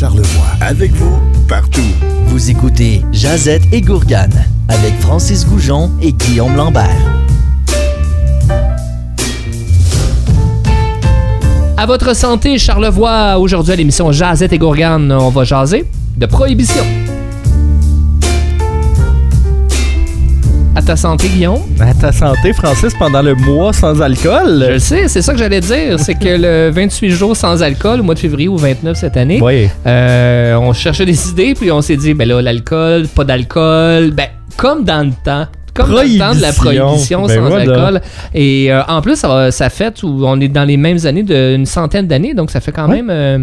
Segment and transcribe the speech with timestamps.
[0.00, 0.46] Charlevoix.
[0.62, 1.84] Avec vous, partout.
[2.24, 6.88] Vous écoutez Jazette et Gourgane avec Francis Goujon et Guillaume Lambert.
[11.76, 13.38] À votre santé, Charlevoix.
[13.38, 15.84] Aujourd'hui à l'émission Jazette et Gourgane, on va jaser
[16.16, 16.84] de prohibition.
[20.76, 21.60] À ta santé, Guillaume?
[21.80, 24.64] À ta santé, Francis, pendant le mois sans alcool.
[24.66, 25.98] Je le sais, c'est ça que j'allais dire.
[25.98, 29.40] C'est que le 28 jours sans alcool, au mois de février ou 29 cette année,
[29.42, 29.68] Oui.
[29.86, 34.26] euh, on cherchait des idées, puis on s'est dit, ben là, l'alcool, pas d'alcool, ben,
[34.56, 35.46] comme dans le temps.
[35.74, 37.26] Comme dans le temps de la Prohibition.
[37.26, 37.72] Ben sans voilà.
[37.72, 38.00] alcool.
[38.34, 41.66] Et euh, en plus, ça, ça fait où on est dans les mêmes années d'une
[41.66, 42.96] centaine d'années, donc ça fait quand Ouais.
[43.02, 43.38] même euh,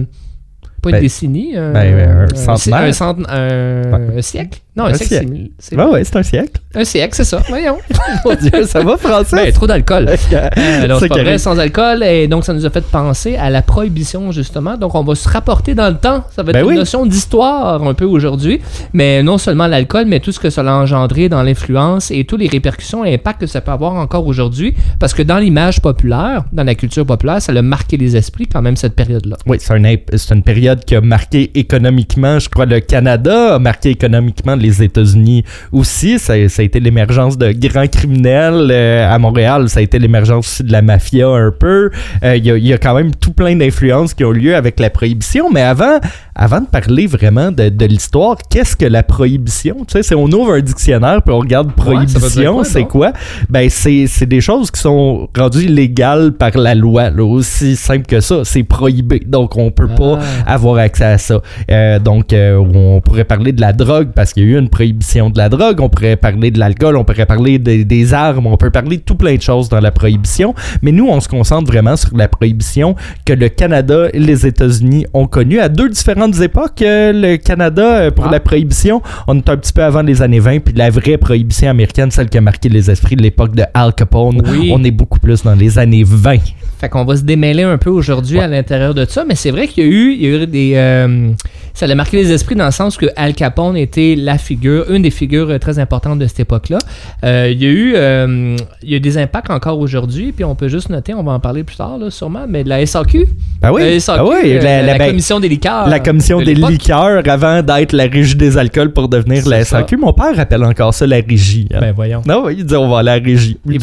[0.82, 1.54] pas une Ben, décennie.
[1.55, 2.80] euh, ben, un centenaire.
[2.82, 4.59] Un, centen- un- un siècle?
[4.77, 5.49] Non, un, Un siècle, siècle.
[5.59, 5.76] c'est-.
[5.76, 6.62] Ouais, c'est un siècle.
[6.76, 7.41] Un siècle, c'est ça.
[7.49, 7.77] Voyons.
[8.26, 9.31] Mon Dieu, ça va, Francis?
[9.34, 10.08] Ben, trop d'alcool.
[10.31, 12.04] Euh, alors, c'est pas vrai, sans alcool.
[12.04, 14.77] Et donc, ça nous a fait penser à la prohibition, justement.
[14.77, 16.23] Donc, on va se rapporter dans le temps.
[16.35, 16.76] Ça va être Ben une oui.
[16.76, 18.62] notion d'histoire un peu aujourd'hui.
[18.93, 22.40] Mais non seulement l'alcool, mais tout ce que ça a engendré dans l'influence et toutes
[22.41, 24.76] les répercussions et impacts que ça peut avoir encore aujourd'hui.
[24.99, 28.62] Parce que dans l'image populaire, dans la culture populaire, ça a marqué les esprits quand
[28.62, 29.37] même cette période-là.
[29.48, 33.55] Oui, c'est un imp- c'est une période qui a marqué économiquement, je crois, le Canada,
[33.55, 36.20] a marqué économiquement les États-Unis aussi.
[36.20, 38.70] Ça, ça a été l'émergence de grands criminels.
[38.71, 41.90] euh, à Montréal, ça a été l'émergence aussi de la mafia un peu.
[42.24, 44.55] Euh, Il y, a, il y a quand même tout plein d'influences qui ont lieu
[44.55, 45.49] avec la prohibition.
[45.51, 45.99] Mais avant,
[46.35, 49.77] avant de parler vraiment de, de l'histoire, qu'est-ce que la prohibition?
[49.87, 53.12] Tu sais, on ouvre un dictionnaire puis on regarde prohibition, c'est quoi?
[53.49, 57.09] Ben, c'est c'est des choses qui sont rendues illégales par la loi.
[57.09, 57.24] là.
[57.24, 58.41] aussi simple que ça.
[58.43, 59.21] C'est prohibé.
[59.26, 60.54] Donc, on peut pas Ah.
[60.54, 61.41] avoir accès à ça.
[61.71, 65.30] Euh, donc, on pourrait parler de la drogue parce qu'il y a eu une prohibition
[65.30, 65.80] de la drogue.
[65.81, 66.97] On pourrait parler de l'alcool.
[66.97, 68.47] On pourrait parler de- des armes.
[68.47, 70.53] On peut parler de tout plein de choses dans la prohibition.
[70.81, 75.06] Mais nous, on se concentre vraiment sur la prohibition que le Canada et les États-Unis
[75.14, 76.81] ont connue à deux différentes époques.
[76.81, 78.31] Euh, le Canada, euh, pour Ah.
[78.31, 80.59] la prohibition, on est un petit peu avant les années 20.
[80.59, 84.42] Puis la vraie prohibition américaine, celle qui a marqué les esprits, l'époque de Al Capone,
[84.48, 84.72] Oui.
[84.74, 86.38] on est beaucoup plus dans les années 20.
[86.80, 89.68] Fait qu'on va se démêler un peu aujourd'hui à l'intérieur de ça, mais c'est vrai
[89.68, 90.72] qu'il y a eu, il y a eu des.
[90.76, 91.30] euh,
[91.78, 95.04] ça a marqué les esprits dans le sens que Al Capone était la figure, une
[95.04, 96.80] des figures euh, très importantes de cette époque-là.
[97.24, 97.94] Euh, il y a eu.
[97.96, 101.34] euh, il y a des impacts encore aujourd'hui, puis on peut juste noter, on va
[101.34, 103.28] en parler plus tard, là, sûrement, mais de la SAQ.
[103.62, 105.88] Ah oui, La SAQ, ah oui, la- la, la- ben, commission des liqueurs.
[105.88, 109.80] La commission de des liqueurs avant d'être la régie des alcools pour devenir la ça.
[109.80, 109.98] SAQ.
[109.98, 111.68] Mon père appelle encore ça la régie.
[111.74, 111.78] hein.
[111.82, 112.22] Ben voyons.
[112.26, 113.58] non, oui, il dit on va à la régie.
[113.70, 113.80] Il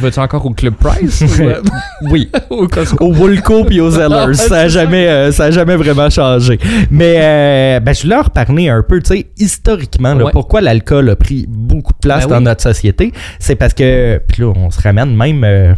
[0.00, 2.30] va-tu encore au Club Price ou, oui.
[2.50, 3.04] au Costco?
[3.04, 4.34] Au Woolco puis aux Zellers.
[4.34, 6.58] ça a jamais, euh, ça a jamais vraiment changé.
[6.90, 10.32] Mais euh, ben, je voulais en reparler un peu, tu sais, historiquement, là, Ouais.
[10.32, 12.44] pourquoi l'alcool a pris beaucoup de place Ben dans oui.
[12.44, 13.12] notre société.
[13.38, 15.74] C'est parce que, puis là, on se ramène même, euh,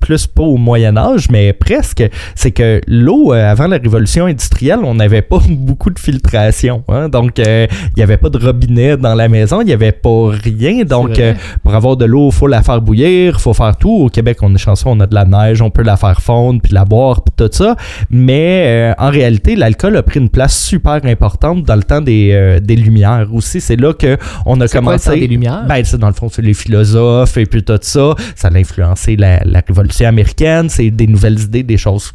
[0.00, 2.02] plus pas au Moyen Âge, mais presque,
[2.34, 6.82] c'est que l'eau, euh, avant la révolution industrielle, on n'avait pas beaucoup de filtration.
[6.88, 7.08] hein.
[7.08, 10.84] Donc, il n'y avait pas de robinet dans la maison, il n'y avait pas rien.
[10.84, 11.20] Donc,
[11.62, 14.04] pour avoir de l'eau, il faut la faire bouillir, il faut faire tout.
[14.04, 16.60] Au Québec, on est chanceux, on a de la neige, on peut la faire fondre,
[16.62, 17.76] puis la boire, puis tout ça.
[18.10, 22.60] Mais en réalité, l'alcool a pris une place super importante dans le temps des, euh,
[22.60, 23.60] des Lumières aussi.
[23.60, 24.16] C'est là que
[24.46, 25.10] on a C'est quoi le commencé.
[25.10, 25.64] temps des Lumières?
[25.68, 28.14] Ben, c'est dans le fond, c'est les philosophes et puis tout ça.
[28.36, 30.68] Ça a influencé la, la révolution américaine.
[30.68, 32.12] C'est des nouvelles idées, des choses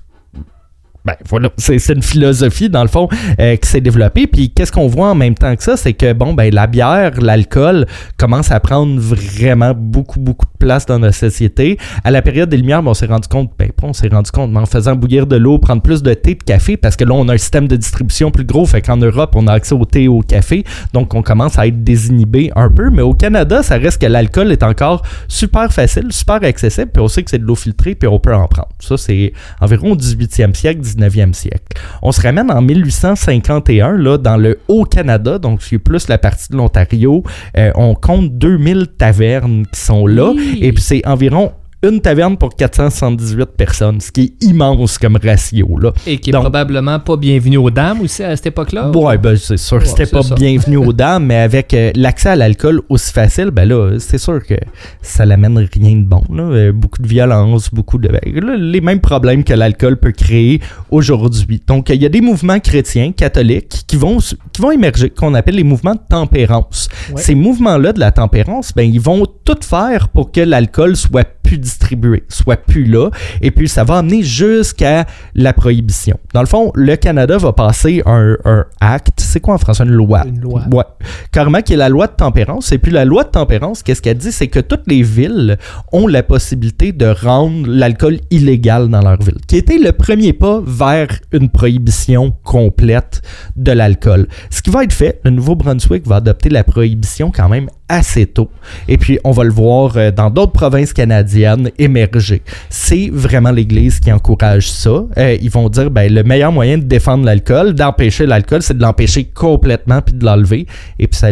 [1.06, 3.08] ben voilà, c'est c'est une philosophie dans le fond
[3.40, 4.28] euh, qui s'est développée.
[4.28, 7.14] Puis qu'est-ce qu'on voit en même temps que ça, c'est que bon ben la bière,
[7.22, 7.86] l'alcool
[8.18, 11.78] commence à prendre vraiment beaucoup beaucoup de place dans notre société.
[12.04, 14.52] À la période des Lumières, ben, on s'est rendu compte, ben on s'est rendu compte,
[14.52, 17.14] mais en faisant bouillir de l'eau, prendre plus de thé, de café, parce que là
[17.14, 19.86] on a un système de distribution plus gros, fait qu'en Europe on a accès au
[19.86, 20.64] thé et au café,
[20.94, 22.90] donc on commence à être désinhibé un peu.
[22.90, 27.08] Mais au Canada, ça reste que l'alcool est encore super facile, super accessible, puis on
[27.08, 28.70] sait que c'est de l'eau filtrée, puis on peut en prendre.
[28.80, 31.82] Ça c'est environ au 18e siècle, 19e siècle.
[32.02, 36.58] On se ramène en 1851, là, dans le Haut-Canada, donc c'est plus la partie de
[36.58, 37.24] l'Ontario.
[37.58, 40.34] Euh, on compte 2000 tavernes qui sont là.
[40.56, 41.52] Et puis c'est environ
[41.84, 45.94] une taverne pour 478 personnes, ce qui est immense comme ratio, là.
[46.08, 48.90] Et qui est Donc- probablement pas bienvenu aux dames aussi à cette époque-là.
[48.92, 50.34] Ouais, ben c'est sûr, Ouais, c'était pas ça.
[50.34, 54.44] bienvenu aux dames, mais avec euh, l'accès à l'alcool aussi facile, ben là, c'est sûr
[54.44, 54.56] que
[55.04, 56.24] ça l'amène rien de bon.
[56.34, 56.44] là.
[56.44, 58.08] Euh, beaucoup de violence, beaucoup de.
[58.08, 60.60] ben, là, les mêmes problèmes que l'alcool peut créer
[60.90, 61.62] aujourd'hui.
[61.68, 65.56] Donc, il y a des mouvements chrétiens, catholiques, qui vont, qui vont émerger, qu'on appelle
[65.56, 66.90] les mouvements de tempérance.
[67.14, 67.22] Ouais.
[67.22, 71.67] Ces mouvements-là de la tempérance, ben, ils vont tout faire pour que l'alcool soit pudique
[71.68, 73.10] distribué soit plus là.
[73.42, 75.06] Et puis, ça va amener jusqu'à
[75.36, 76.18] la prohibition.
[76.34, 79.20] Dans le fond, le Canada va passer un, un acte.
[79.38, 80.24] C'est quoi en français une loi?
[80.26, 80.64] Une loi.
[80.74, 80.84] Ouais.
[81.32, 82.72] Carrément, qui est la loi de tempérance.
[82.72, 84.32] Et puis, la loi de tempérance, qu'est-ce qu'elle dit?
[84.32, 85.60] C'est que toutes les villes
[85.92, 89.38] ont la possibilité de rendre l'alcool illégal dans leur ville.
[89.48, 93.22] Qui était le premier pas vers une prohibition complète
[93.56, 94.28] de l'alcool.
[94.50, 98.50] Ce qui va être fait, le Nouveau-Brunswick va adopter la prohibition quand même assez tôt.
[98.88, 102.42] Et puis, on va le voir euh, dans d'autres provinces canadiennes émerger.
[102.70, 105.06] C'est vraiment l'Église qui encourage ça.
[105.18, 108.82] Euh, ils vont dire, ben, le meilleur moyen de défendre l'alcool, d'empêcher l'alcool, c'est de
[108.82, 110.66] l'empêcher complètement puis de l'enlever.
[111.00, 111.32] Et puis, ça a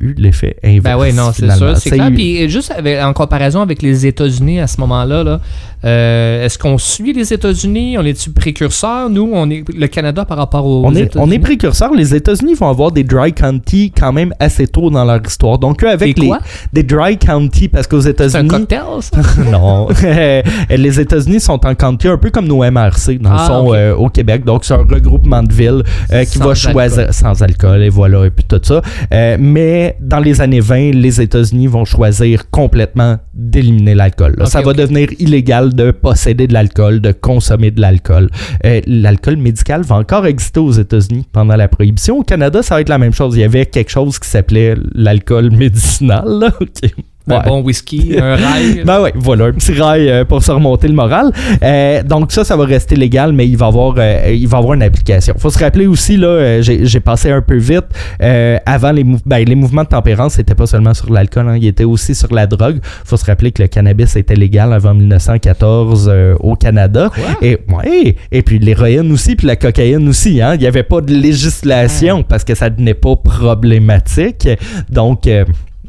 [0.00, 0.82] eu l'effet inverse.
[0.84, 1.76] Ben oui, non, c'est sûr.
[1.76, 2.10] C'est clair.
[2.14, 5.40] Puis juste avec- en comparaison avec les États-Unis à ce moment-là, là,
[5.84, 7.96] euh, est-ce qu'on suit les États-Unis?
[7.98, 9.30] On est-tu précurseurs, nous?
[9.32, 11.24] On est le Canada par rapport aux On est, États-Unis?
[11.26, 11.92] on est précurseurs.
[11.94, 15.58] Les États-Unis vont avoir des dry county quand même assez tôt dans leur histoire.
[15.58, 16.32] Donc, eux, avec Des les,
[16.72, 18.48] des dry county, parce qu'aux C'est un États-Unis.
[18.48, 19.18] cocktail, ça?
[19.50, 19.88] non.
[20.70, 23.74] les États-Unis sont en county un peu comme nos MRC, dans le Ah, fond, ok.
[23.74, 24.44] euh, au Québec.
[24.44, 25.82] Donc, c'est un regroupement de villes
[26.12, 27.12] euh, qui va choisir.
[27.26, 28.80] Sans alcool, et voilà, et puis tout ça.
[29.12, 34.36] Euh, mais dans les années 20, les États-Unis vont choisir complètement d'éliminer l'alcool.
[34.46, 38.30] ça va devenir illégal de posséder de l'alcool, de consommer de l'alcool.
[38.64, 42.18] Euh, l'alcool médical va encore exister aux États-Unis pendant la prohibition.
[42.18, 43.36] Au Canada, ça va être la même chose.
[43.36, 46.24] Il y avait quelque chose qui s'appelait l'alcool médicinal.
[46.26, 46.52] là.
[47.28, 47.42] Un Ouais.
[47.44, 48.82] bon whisky, un rail.
[48.84, 51.32] Ben ouais, voilà, un petit rail euh, pour se remonter le moral.
[51.62, 54.74] Euh, donc ça, ça va rester légal, mais il va avoir, euh, il va avoir
[54.74, 55.34] une application.
[55.36, 57.86] Faut se rappeler aussi, là, euh, j'ai passé un peu vite,
[58.22, 61.56] euh, avant les, mou- ben, les mouvements de tempérance, c'était pas seulement sur l'alcool, hein,
[61.60, 62.78] il était aussi sur la drogue.
[63.04, 67.10] Faut se rappeler que le cannabis était légal avant 1914 euh, au Canada.
[67.42, 70.40] Et, ouais, et puis l'héroïne aussi, puis la cocaïne aussi.
[70.40, 74.48] Hein, il n'y avait pas de législation parce que ça n'est pas problématique.
[74.90, 75.28] Donc...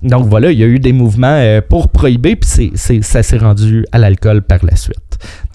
[0.03, 3.23] donc voilà, il y a eu des mouvements euh, pour prohiber, puis c'est, c'est- ça
[3.23, 4.97] s'est rendu à l'alcool par la suite.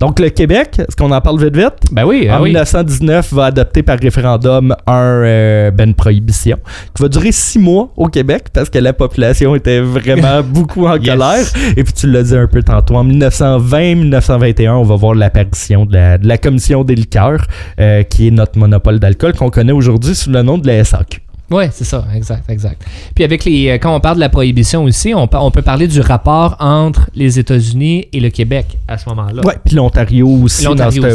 [0.00, 1.74] Donc le Québec, est-ce qu'on en parle vite vite?
[1.92, 2.48] Ben oui, ah en oui.
[2.48, 6.56] 1919, va adopter par référendum un euh, ben prohibition
[6.96, 10.96] qui va durer six mois au Québec parce que la population était vraiment beaucoup en
[10.96, 11.06] Yes.
[11.08, 11.46] colère.
[11.76, 15.94] Et puis tu l'as dit un peu tantôt, en 1920-1921, on va voir l'apparition de
[15.94, 17.46] la, de la Commission des liqueurs,
[17.80, 21.20] euh, qui est notre monopole d'alcool qu'on connaît aujourd'hui sous le nom de la SAQ.
[21.52, 22.82] Oui, c'est ça, exact, exact.
[23.14, 26.00] Puis avec les, euh, quand on parle de la prohibition aussi, on, peut parler du
[26.00, 29.42] rapport entre les États-Unis et le Québec à ce moment-là.
[29.44, 30.68] Ouais, puis l'Ontario aussi, ce,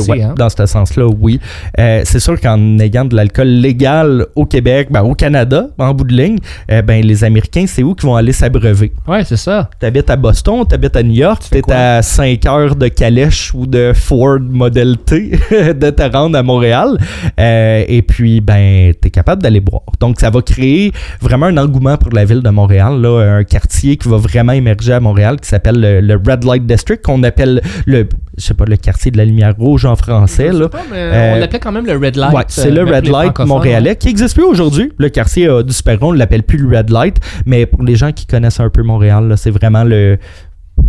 [0.10, 0.36] ouais, hein.
[0.38, 1.40] dans ce sens-là, oui.
[1.80, 6.04] Euh, c'est sûr qu'en ayant de l'alcool légal au Québec, ben, au Canada, en bout
[6.04, 6.38] de ligne,
[6.72, 8.94] euh, ben, les Américains, c'est où qu'ils vont aller s'abreuver?
[9.08, 9.70] Ouais, c'est ça.
[9.80, 11.76] T'habites à Boston, t'habites à New York, t'es quoi?
[11.76, 16.98] à 5 heures de calèche ou de Ford Model T de te rendre à Montréal.
[17.40, 19.82] Euh, et puis, ben, t'es capable d'aller boire.
[20.00, 20.92] Donc, ça va créer
[21.22, 24.94] vraiment un engouement pour la ville de Montréal, là, un quartier qui va vraiment émerger
[24.94, 28.08] à Montréal qui s'appelle le, le Red Light District, qu'on appelle le,
[28.38, 30.70] je sais pas, le quartier de la lumière rouge en français, là.
[30.70, 32.34] pas, mais Euh, on l'appelait quand même le Red Light.
[32.34, 33.96] Ouais, c'est euh, le même Red Light montréalais ouais.
[33.96, 34.92] qui n'existe plus aujourd'hui.
[34.98, 38.12] Le quartier a disparu, on ne l'appelle plus le Red Light, mais pour les gens
[38.12, 40.18] qui connaissent un peu Montréal, c'est vraiment le,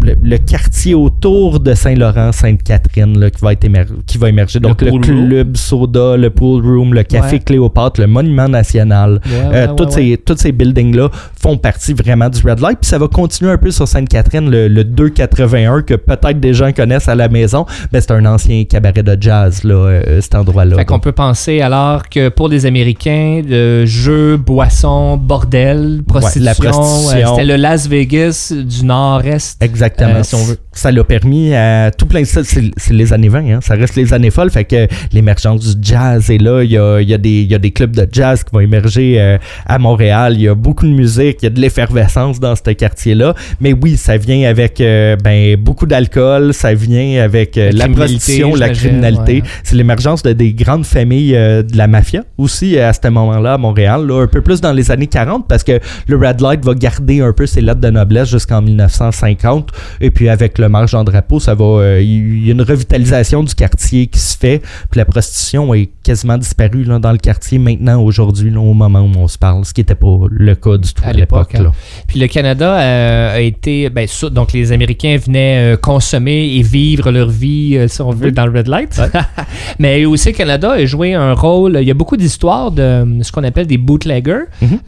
[0.03, 4.61] le, le quartier autour de Saint-Laurent, Sainte-Catherine qui, va être émer- qui va émerger.
[4.61, 5.01] Donc le, room.
[5.01, 7.39] club soda, le pool room, le café Ouais.
[7.41, 9.21] Cléopâtre, le monument national.
[9.27, 9.93] Ouais, Euh, ouais, toutes.
[9.93, 11.09] Ces, toutes ces buildings-là
[11.41, 12.79] font partie vraiment du Red Light.
[12.81, 16.73] Puis ça va continuer un peu sur Sainte-Catherine, le, le 281, que peut-être des gens
[16.73, 17.67] connaissent à la maison.
[17.93, 20.77] Ben, c'est un ancien cabaret de jazz, là, euh, cet endroit-là.
[20.77, 26.55] Fait qu'on peut penser alors que pour les Américains, de jeux, boissons, bordel, prostitution, la
[26.55, 27.19] prostitution.
[27.19, 29.59] euh, c'était le Las Vegas du nord-est.
[29.79, 30.17] Exactement.
[30.17, 30.59] Euh, si on veut.
[30.73, 32.43] Ça l'a permis à tout plein de ça.
[32.45, 33.59] C'est les années 20, hein.
[33.63, 34.51] ça reste les années folles.
[34.51, 36.63] Fait que l'émergence du jazz est là.
[36.63, 39.39] Il y a, y a y a des clubs de jazz qui vont émerger euh,
[39.67, 40.35] à Montréal.
[40.35, 43.35] Il y a beaucoup de musique, il y a de l'effervescence dans ce quartier-là.
[43.61, 48.55] Mais oui, ça vient avec euh, ben, beaucoup d'alcool, ça vient avec La la, prostitution,
[48.55, 49.43] la criminalité.
[49.43, 49.49] ouais.
[49.65, 54.07] C'est l'émergence de des grandes familles de la mafia aussi à ce moment-là à Montréal.
[54.07, 57.21] là, un peu plus dans les années 40 parce que le Red Light va garder
[57.21, 59.68] un peu ses lettres de noblesse jusqu'en 1950.
[60.01, 61.65] Et puis avec le marge en drapeau, ça va.
[61.65, 64.61] euh, Il y a une revitalisation du quartier qui se fait.
[64.91, 69.11] Puis la prostitution est quasiment disparue là, dans le quartier maintenant, aujourd'hui, au moment où
[69.19, 71.53] on se parle, ce qui n'était pas le cas du tout À à l'époque.
[71.55, 71.73] là.
[72.07, 77.11] Puis le Canada euh, a été, ben, donc les Américains venaient euh, consommer et vivre
[77.11, 79.01] leur vie, euh, si on veut, dans le Red Light.
[79.79, 81.79] Mais aussi le Canada a joué un rôle.
[81.81, 84.79] Il y a beaucoup d'histoires de ce qu'on appelle des bootleggers, Mhm.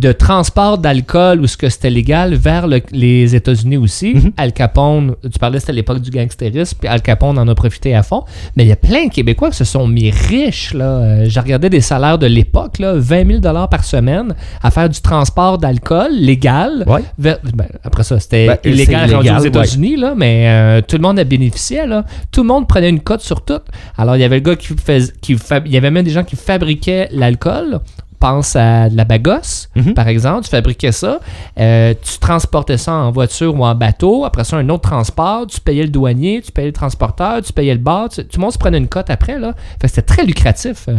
[0.00, 4.32] de transport d'alcool où ce que c'était légal vers le- les États-Unis aussi, Mhm.
[4.36, 8.02] Al Capone, tu parlais, c'était l'époque du gangstérisme, puis Al Capone en a profité à
[8.02, 8.24] fond.
[8.56, 10.72] Mais il y a plein de Québécois qui se sont mis riches.
[10.74, 10.84] Là.
[10.84, 15.00] Euh, J'ai regardé des salaires de l'époque, là, 20 000 par semaine, à faire du
[15.00, 16.84] transport d'alcool légal.
[16.86, 17.02] Ouais.
[17.18, 21.18] Vers- ben, après ça, c'était Ben, illégal rendu aux États-Unis, mais euh, tout le monde
[21.18, 21.86] a bénéficié.
[21.86, 22.04] Là.
[22.30, 23.60] Tout le monde prenait une cote sur tout.
[23.98, 25.12] Alors, il y avait le gars qui faisait.
[25.20, 27.80] Qui Il y avait même des gens qui fabriquaient l'alcool.
[28.24, 29.92] Pense à de la bagosse, Mhm.
[29.92, 30.44] par exemple.
[30.44, 31.20] Tu fabriquais ça.
[31.60, 34.24] euh, tu transportais ça en voiture ou en bateau.
[34.24, 35.46] Après ça, un autre transport.
[35.46, 38.08] Tu payais le douanier, tu payais le transporteur, tu payais le bar.
[38.08, 39.38] Tu- tout le monde se prenait une cote après.
[39.38, 39.52] Là.
[39.78, 40.94] Fait c'était très lucratif euh,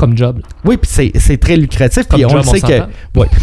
[0.00, 0.40] comme job.
[0.64, 2.04] Oui, puis c'est, très lucratif.
[2.08, 2.66] Puis on job, le sait que.
[2.78, 2.88] s'entend.
[3.16, 3.26] Ouais.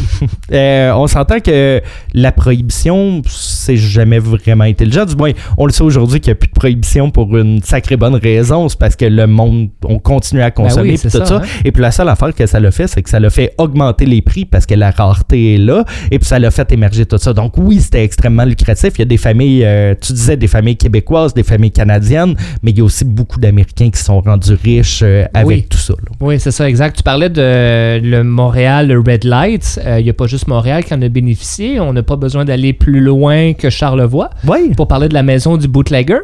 [0.53, 1.81] Euh, on s'entend que
[2.13, 5.05] la prohibition, c'est jamais vraiment intelligent.
[5.05, 7.97] Du moins, on le sait aujourd'hui qu'il n'y a plus de prohibition pour une sacrée
[7.97, 8.69] bonne raison.
[8.69, 11.35] C'est parce que le monde, on continue à consommer Ben oui, c'est tout ça, ça.
[11.37, 11.41] hein.
[11.65, 14.05] Et puis la seule affaire que ça l'a fait, c'est que ça l'a fait augmenter
[14.05, 15.83] les prix parce que la rareté est là.
[16.11, 17.33] Et puis ça l'a fait émerger tout ça.
[17.33, 18.93] Donc oui, c'était extrêmement lucratif.
[18.95, 22.71] Il y a des familles, euh, tu disais des familles québécoises, des familles canadiennes, mais
[22.71, 25.65] il y a aussi beaucoup d'Américains qui sont rendus riches euh, avec Oui.
[25.69, 25.93] tout ça.
[25.93, 26.15] là.
[26.21, 26.95] Oui, c'est ça, exact.
[26.95, 29.81] Tu parlais de le Montréal, le Red Light.
[29.85, 31.81] Euh, Il n'y a pas juste Montréal qui en a bénéficié.
[31.81, 34.71] On n'a pas besoin d'aller plus loin que Charlevoix Oui.
[34.77, 36.19] pour parler de la maison du bootlegger.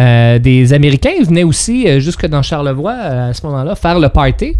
[0.00, 4.08] Euh, des Américains venaient aussi euh, jusque dans Charlevoix euh, à ce moment-là faire le
[4.08, 4.56] party.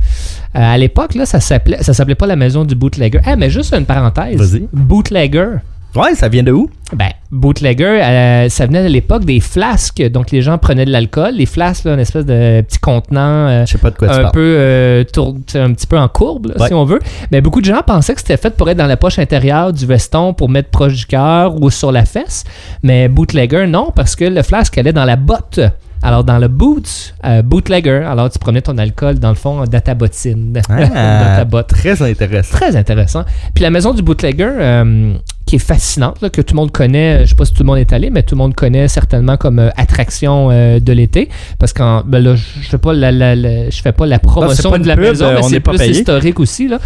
[0.54, 3.18] À l'époque, là, ça s'appelait, ça s'appelait pas la maison du bootlegger.
[3.24, 4.36] Ah, mais juste une parenthèse.
[4.36, 4.68] Vas-y.
[4.72, 5.48] Bootlegger.
[5.94, 6.70] Ouais, ça vient de où?
[6.94, 10.02] Ben, bootlegger, euh, ça venait de l'époque des flasques.
[10.10, 11.34] Donc, les gens prenaient de l'alcool.
[11.34, 13.20] Les flasques, là, une espèce de petit contenant.
[13.48, 14.32] euh, Je sais pas de quoi tu un parles.
[14.32, 16.68] peu euh, tour- un petit peu en courbe là, Ouais.
[16.68, 16.98] si on veut
[17.30, 19.84] mais beaucoup de gens pensaient que c'était fait pour être dans la poche intérieure du
[19.86, 22.44] veston pour mettre proche du cœur ou sur la fesse
[22.82, 25.60] mais bootlegger non parce que le flasque allait dans la botte
[26.02, 29.80] alors dans le boot euh, bootlegger alors tu prenais ton alcool dans le fond dans
[29.80, 32.56] ta bottine dans Ah, ta botte Très intéressant.
[32.56, 35.14] très intéressant puis la maison du bootlegger euh,
[35.52, 37.66] qui est fascinante, là, que tout le monde connaît, je sais pas si tout le
[37.66, 41.28] monde est allé, mais tout le monde connaît certainement comme euh, attraction euh, de l'été.
[41.58, 44.70] Parce que ben là, je fais pas la, la- la- je fais pas la promotion
[44.70, 45.90] pas de la pub, maison, euh, mais c'est plus payé.
[46.00, 46.68] historique aussi.
[46.68, 46.78] Là.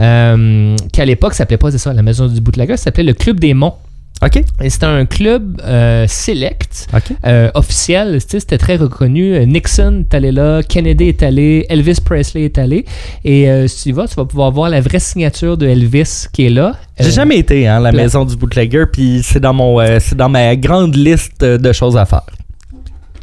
[0.00, 3.40] Euh, qu'à l'époque, ça s'appelait pas ça, la maison du bootlegger, ça s'appelait le Club
[3.40, 3.74] des Monts.
[4.22, 4.42] OK.
[4.62, 7.16] Et c'était un club euh, select, OK.
[7.26, 9.34] euh, officiel, c'était très reconnu.
[9.34, 12.84] Euh, Nixon est allé là, Kennedy est allé, Elvis Presley est allé.
[13.24, 16.26] Et euh, si tu y vas, tu vas pouvoir voir la vraie signature de Elvis
[16.32, 16.74] qui est là.
[16.98, 19.98] J'ai Euh, jamais été hein, la la- maison du bootlegger, puis c'est dans mon, euh,
[20.00, 22.26] c'est dans ma grande liste de choses à faire.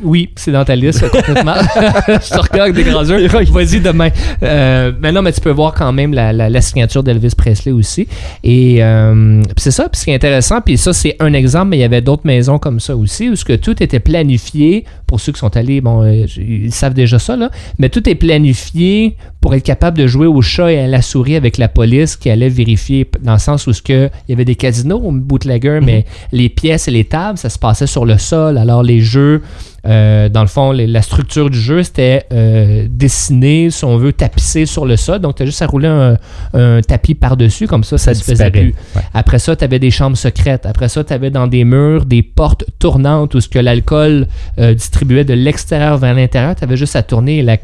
[0.04, 1.56] Oui, c'est dans ta liste, complètement.
[2.08, 3.28] je te regarde des grands yeux.
[3.52, 4.10] Vas-y demain.
[4.44, 7.72] Euh, mais non, mais tu peux voir quand même la, la- la signature d'Elvis Presley
[7.72, 8.08] aussi.
[8.44, 9.90] Et euh, c'est ça.
[9.90, 12.26] Puis ce qui est intéressant, puis ça, c'est un exemple, mais il y avait d'autres
[12.26, 14.86] maisons comme ça aussi, où ce que tout était planifié.
[15.08, 17.50] Pour ceux qui sont allés, bon, euh, ils savent déjà ça, là.
[17.80, 21.36] Mais tout est planifié pour être capable de jouer au chat et à la souris
[21.38, 24.44] avec la police qui allait vérifier, dans le sens où ce que, il y avait
[24.46, 28.18] des casinos au bootlegger, mais les pièces et les tables, ça se passait sur le
[28.18, 28.58] sol.
[28.58, 29.42] Alors les jeux,
[29.88, 34.14] euh, dans le fond, les- la structure du jeu, c'était euh, dessiné, si on veut,
[34.14, 35.20] tapissé sur le sol.
[35.20, 36.18] Donc, tu as juste à rouler un,
[36.54, 38.76] un tapis par-dessus, comme ça, ça, Ça se faisait plus.
[38.96, 39.02] Ouais.
[39.14, 40.66] Après ça, tu avais des chambres secrètes.
[40.66, 44.28] Après ça, tu avais dans des murs des portes tournantes où ce que l'alcool
[44.60, 46.56] euh, distribuait de l'extérieur vers l'intérieur.
[46.56, 47.58] Tu avais juste à tourner et la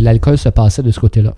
[0.00, 1.34] l'alcool se passait de ce côté-là.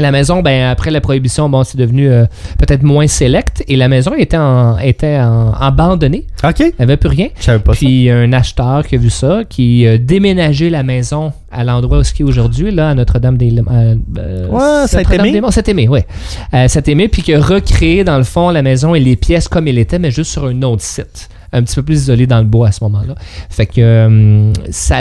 [0.00, 2.24] La maison, ben, après la prohibition, bon, c'est devenu euh,
[2.58, 3.64] peut-être moins select.
[3.68, 6.26] Et la maison était, en, était en, abandonnée.
[6.44, 6.60] OK.
[6.60, 7.28] Elle n'avait plus rien.
[7.38, 7.72] Je savais pas.
[7.72, 12.04] Puis un acheteur qui a vu ça, qui a déménagé la maison à l'endroit où
[12.04, 15.40] ce qui est aujourd'hui, là, à Notre-Dame des euh, euh, Ouais, Saint-Aimé?
[15.50, 16.00] Saint-Aimé, oui.
[16.68, 19.78] Saint-Aimé, puis qui a recréé, dans le fond, la maison et les pièces comme elle
[19.78, 21.28] était, mais juste sur un autre site.
[21.52, 23.14] Un petit peu plus isolé dans le bois à ce moment-là.
[23.48, 25.00] Fait que euh, ça.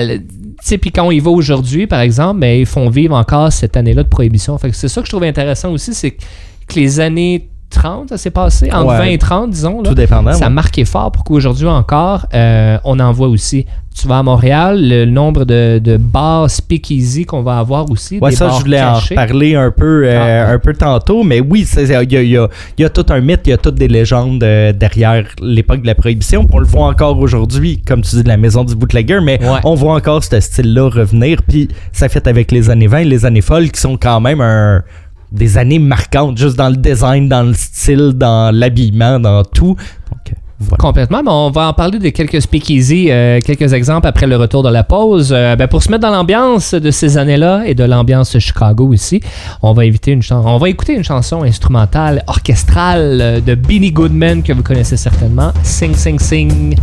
[0.62, 3.78] Sais, puis quand on y va aujourd'hui, par exemple, ben, ils font vivre encore cette
[3.78, 4.58] année-là de prohibition.
[4.58, 8.32] Fait c'est ça que je trouve intéressant aussi, c'est que les années 30, ça s'est
[8.32, 8.98] passé, entre Ouais.
[8.98, 9.82] 20 et 30, disons.
[9.82, 10.34] Là, Tout dépendant.
[10.34, 10.54] ça a ouais.
[10.54, 13.66] marqué fort pour qu'aujourd'hui encore, euh, on en voit aussi.
[14.00, 18.20] Tu vas à Montréal, le nombre de, de bars speakeasy qu'on va avoir aussi.
[18.20, 19.16] Ouais, des ça, bars je voulais cachés.
[19.18, 20.52] en parler un peu, euh, Ah.
[20.52, 22.38] un peu tantôt, mais oui, il y a, y
[22.84, 25.96] y tout un mythe, il y a toutes des légendes euh, derrière l'époque de la
[25.96, 26.46] prohibition.
[26.54, 29.74] On le voit encore aujourd'hui, comme tu dis, de la maison du bootlegger, mais on
[29.74, 33.42] voit encore ce style-là revenir, puis ça fait avec les années 20 et les années
[33.42, 34.84] folles qui sont quand même un-
[35.32, 39.76] des années marquantes, juste dans le design, dans le style, dans l'habillement, dans tout.
[40.10, 40.78] Donc, euh, voilà.
[40.78, 44.64] Complètement, mais on va en parler de quelques speakeasy, euh, quelques exemples après le retour
[44.64, 45.32] de la pause.
[45.32, 49.22] Euh, ben, pour se mettre dans l'ambiance de ces années-là et de l'ambiance Chicago ici,
[49.62, 49.84] on va
[50.32, 55.94] on va écouter une chanson instrumentale orchestrale de Benny Goodman que vous connaissez certainement, Sing
[55.94, 56.76] Sing Sing.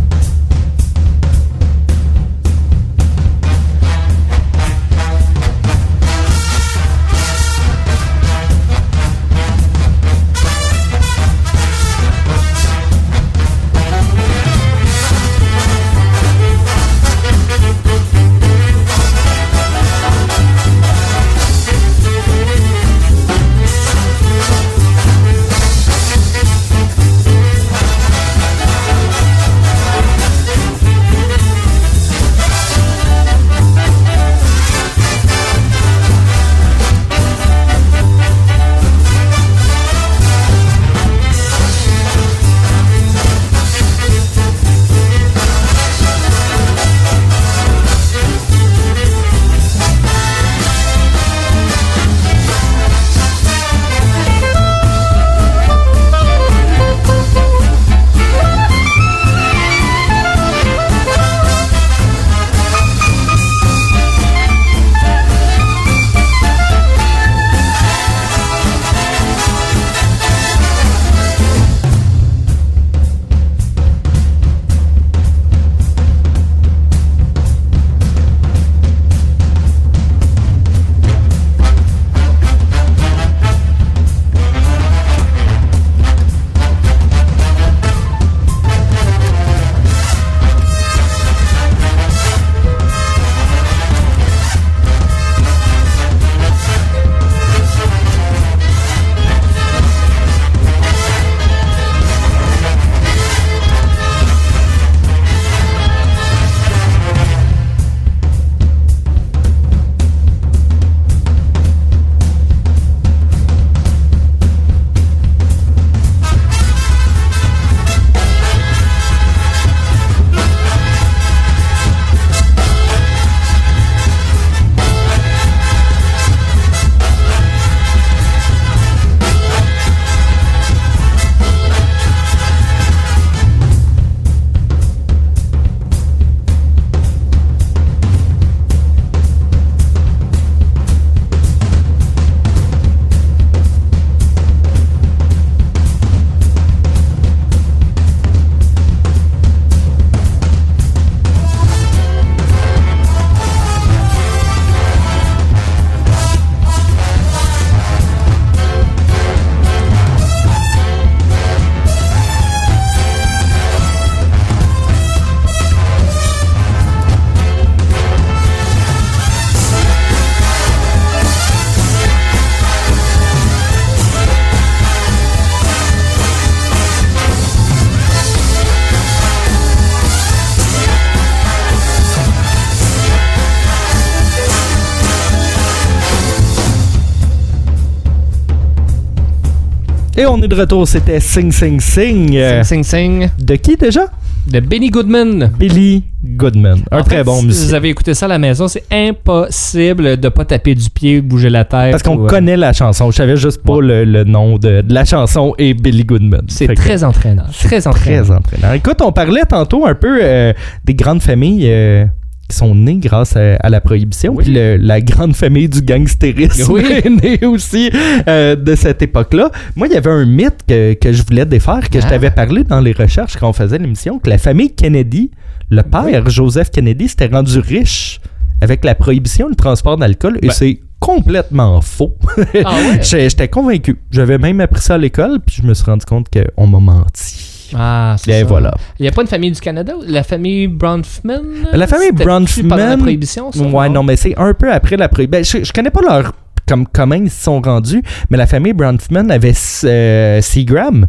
[190.17, 192.35] Et on est de retour, c'était Sing Sing Sing.
[192.37, 194.05] euh, Sing Sing Sing de qui déjà?
[194.47, 195.51] De Benny Goodman.
[195.57, 196.83] Billy Goodman.
[196.91, 197.67] Un En très fait, bon si musicien.
[197.67, 201.49] vous avez écouté ça à la maison, c'est impossible de pas taper du pied, bouger
[201.49, 201.91] la tête.
[201.91, 203.09] Parce qu'on ou, euh, connaît la chanson.
[203.11, 206.43] Je savais juste pas le, le nom de, de la chanson et Billy Goodman.
[206.47, 207.43] C'est très entraînant.
[207.63, 208.23] Très entraînant.
[208.23, 208.73] Très entraînant.
[208.73, 210.53] Écoute, on parlait tantôt un peu euh,
[210.85, 212.05] des grandes familles euh,
[212.47, 214.33] qui sont nées grâce à, à la prohibition.
[214.35, 214.43] Oui.
[214.43, 216.83] Puis le- la grande famille du gangstérisme Oui.
[217.03, 217.89] est née aussi
[218.27, 219.49] euh, de cette époque-là.
[219.75, 222.11] Moi, il y avait un mythe que, que je voulais défaire, que je Ah.
[222.11, 225.31] t'avais parlé dans les recherches quand on faisait l'émission, que la famille Kennedy,
[225.69, 228.19] le père Joseph Kennedy, s'était rendu riche
[228.61, 230.37] avec la prohibition du transport d'alcool.
[230.43, 230.53] Et Ben.
[230.53, 232.15] c'est complètement faux.
[232.63, 232.99] Ah ouais?
[233.29, 233.97] J'étais convaincu.
[234.11, 237.54] J'avais même appris ça à l'école, puis je me suis rendu compte qu'on m'a menti.
[237.75, 238.73] Ah, c'est voilà.
[238.99, 239.93] Il n'y a pas une famille du Canada?
[240.05, 241.41] La famille Bronfman?
[241.73, 245.59] La famille Bronfman- la prohibition, ça, Ouais, non, mais c'est un peu après la prohibition.
[245.59, 246.33] Ben, je, je connais pas leur.
[246.67, 248.01] Comme, comment ils se sont rendus,
[248.31, 251.05] mais la famille Bronfman avait euh, Seagram.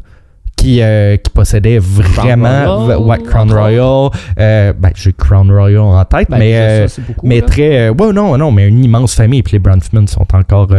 [0.67, 6.27] Qui, euh, qui possédait vraiment ouais, Crown Royal euh, ben, j'ai Crown Royal en tête
[6.29, 7.47] Ben, mais euh, ça, c'est beaucoup, mais là.
[7.47, 10.71] très ouais non non mais une immense famille puis les Bronfman sont encore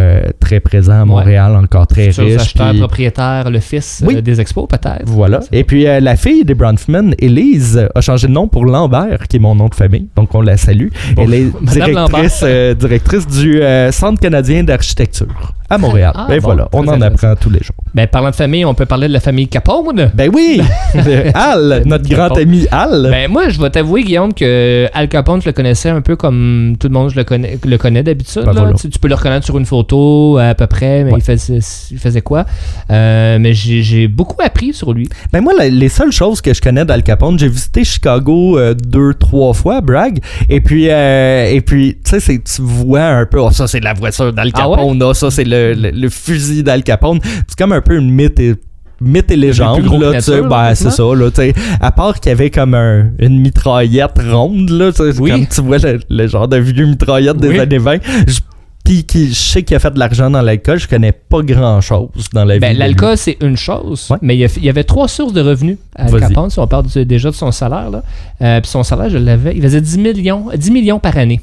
[0.41, 4.21] très présents à Montréal encore très Futurs riches acheteurs, puis- propriétaires, le fils Oui.
[4.21, 5.03] des expos, peut-être.
[5.05, 5.39] Voilà.
[5.53, 9.39] Et puis la fille des Bronfman, Elise, a changé de nom pour Lambert, qui est
[9.39, 10.09] mon nom de famille.
[10.17, 10.89] Donc on la salue.
[11.15, 12.43] Bon, Elle est directrice,
[12.77, 16.11] directrice du Centre canadien d'architecture à Montréal.
[16.15, 17.75] Ah, ben bon, voilà, on en apprend tous les jours.
[17.93, 20.11] Ben, parlant de famille, on peut parler de la famille Capone.
[20.13, 20.61] Ben oui,
[21.33, 22.41] Al, notre grand Capone.
[22.43, 23.07] ami Al.
[23.11, 26.75] Ben, moi, je vais t'avouer, Guillaume, que Al Capone, je le connaissais un peu comme
[26.79, 28.43] tout le monde je le connaît, le connaît d'habitude.
[28.45, 28.73] Ben voilà.
[28.73, 31.19] tu, tu peux le reconnaître sur une photo à peu près, mais Ouais.
[31.19, 31.59] il, faisait,
[31.91, 32.45] il faisait quoi?
[32.91, 35.09] Euh, mais j'ai beaucoup appris sur lui.
[35.33, 38.73] Ben moi, la- les seules choses que je connais d'Al Capone, j'ai visité Chicago euh,
[38.73, 40.19] deux, trois fois, brag.
[40.49, 43.79] Et puis, euh, et puis, tu sais, c'est- tu vois un peu, oh, ça c'est
[43.79, 44.75] la voiture d'Al Ah ouais?
[44.77, 47.19] Capone, ah, ça c'est le, le- le fusil d'Al Capone.
[47.47, 48.55] C'est comme un peu une mythe et
[48.99, 52.29] mythe et légende là, tu sais, ben, c'est ça là, tu sais, à part qu'il
[52.29, 55.29] y avait comme un- une mitraillette ronde là, tu sais, c'est Oui.
[55.31, 57.59] comme tu vois le, le genre de vieux mitraillette des Oui.
[57.59, 57.99] années 20.
[58.27, 58.39] Je-
[58.83, 61.81] Puis qui, je sais qu'il a fait de l'argent dans l'alcool, je connais pas grand
[61.81, 62.59] chose dans la vie.
[62.61, 62.77] Ben, lui.
[62.79, 64.17] L'alcool, c'est une chose, Ouais.
[64.21, 66.09] mais il y, avait trois sources de revenus à.
[66.09, 67.89] Capone, si on parle déjà de son salaire.
[67.91, 68.01] Là.
[68.41, 71.41] Euh, puis son salaire, je l'avais, il faisait 10 millions, 10 millions par année,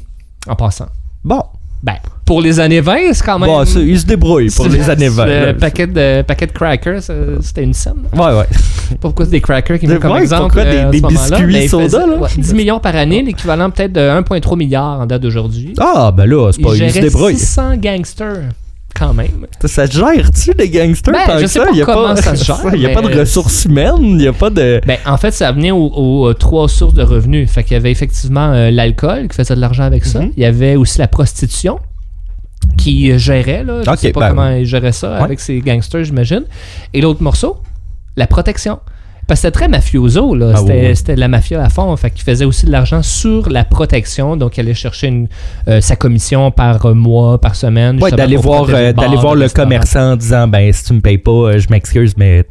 [0.49, 0.87] en passant.
[1.23, 1.43] Bon,
[1.85, 3.47] Ben, pour les années 20, c'est quand même...
[3.47, 5.27] bon c'est- il se débrouille pour les années 20.
[5.27, 7.03] Le paquet de, paquet de crackers,
[7.43, 8.05] c'était une scène.
[8.17, 8.47] Ouais, ouais.
[9.01, 11.37] Pourquoi c'est des crackers qui me De- comme ouais, exemple pourquoi des- euh, des moment-là?
[11.37, 12.17] biscuits Ben, soda, faisait, là?
[12.17, 15.75] ouais, 10 millions par année, l'équivalent peut-être de 1,3 milliard en date d'aujourd'hui.
[15.79, 17.37] Ah, ben là, c'est pas, il il se gérait débrouille.
[17.37, 18.45] 600 gangsters,
[18.95, 19.47] quand même.
[19.65, 21.65] Ça gère-tu, des gangsters, Ben, tant je que sais ça?
[21.67, 23.95] pas Il y a comment ça se gère, Il n'y a pas de ressources humaines,
[24.01, 24.81] il n'y a pas de...
[24.87, 27.51] Ben, en fait, ça venait aux, aux, euh, trois sources de revenus.
[27.51, 30.21] Fait qu'il y avait effectivement euh, l'alcool qui faisait de l'argent avec ça.
[30.21, 30.33] Mhm.
[30.37, 31.79] Il y avait aussi la prostitution
[32.79, 33.83] qui euh, gérait, là.
[33.85, 35.21] Je Ok, sais pas ben comment il gérait ça Ouais.
[35.23, 36.45] avec ses gangsters, j'imagine.
[36.93, 37.59] Et l'autre morceau,
[38.17, 38.79] la protection.
[39.27, 40.53] Parce que c'était très mafioso, là.
[40.55, 41.95] Ah, c'était, de la mafia à fond.
[41.97, 44.37] Fait qu'il faisait aussi de l'argent sur la protection.
[44.37, 45.29] Donc, il allait chercher une-
[45.69, 48.03] euh, sa commission par euh, mois, par semaine.
[48.03, 51.19] Ouais, d'aller voir, euh, d'aller voir le commerçant en disant, ben, si tu me payes
[51.19, 52.45] pas, je m'excuse, mais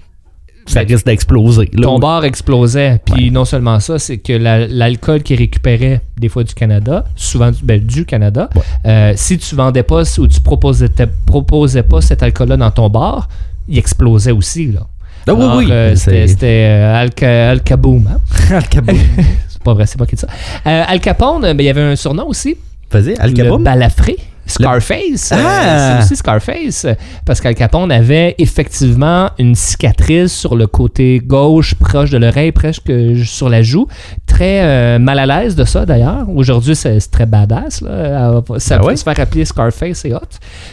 [0.66, 1.68] ça Ben, risque d'exploser.
[1.68, 3.00] Ton bar explosait.
[3.06, 7.52] Puis non seulement ça, c'est que la- l'alcool qu'il récupérait des fois du Canada, souvent
[7.52, 8.62] du, ben, du Canada, Ouais.
[8.86, 10.88] euh, si tu vendais pas ou tu proposais,
[11.26, 13.28] proposais pas cet alcool-là dans ton bar,
[13.68, 14.72] il explosait aussi.
[14.72, 14.88] Là.
[15.28, 15.68] Ah oui, Alors, oui.
[15.72, 17.02] euh, c'était c'était, euh,
[17.52, 18.20] Al Kaboom, hein?
[18.56, 18.98] Al Capone.
[19.48, 20.28] C'est pas vrai, c'est pas qui dit ça.
[20.68, 22.58] Euh, Al Capone, ben, il y avait un surnom aussi.
[22.92, 23.64] Vas-y, Al Le Capone.
[23.64, 24.18] balafré.
[24.46, 25.32] Scarface.
[25.32, 25.98] Euh, Ah!
[26.00, 26.86] c'est aussi Scarface.
[26.86, 26.94] euh,
[27.26, 32.92] Parce qu'Al Capone avait effectivement une cicatrice sur le côté gauche, proche de l'oreille, presque
[33.24, 33.88] sur la joue.
[34.28, 36.26] Très euh, mal à l'aise de ça, d'ailleurs.
[36.34, 37.82] Aujourd'hui, c'est très badass.
[37.82, 38.42] Là.
[38.58, 38.96] Ça Ah peut ouais?
[38.96, 40.20] se faire appeler Scarface, c'est hot.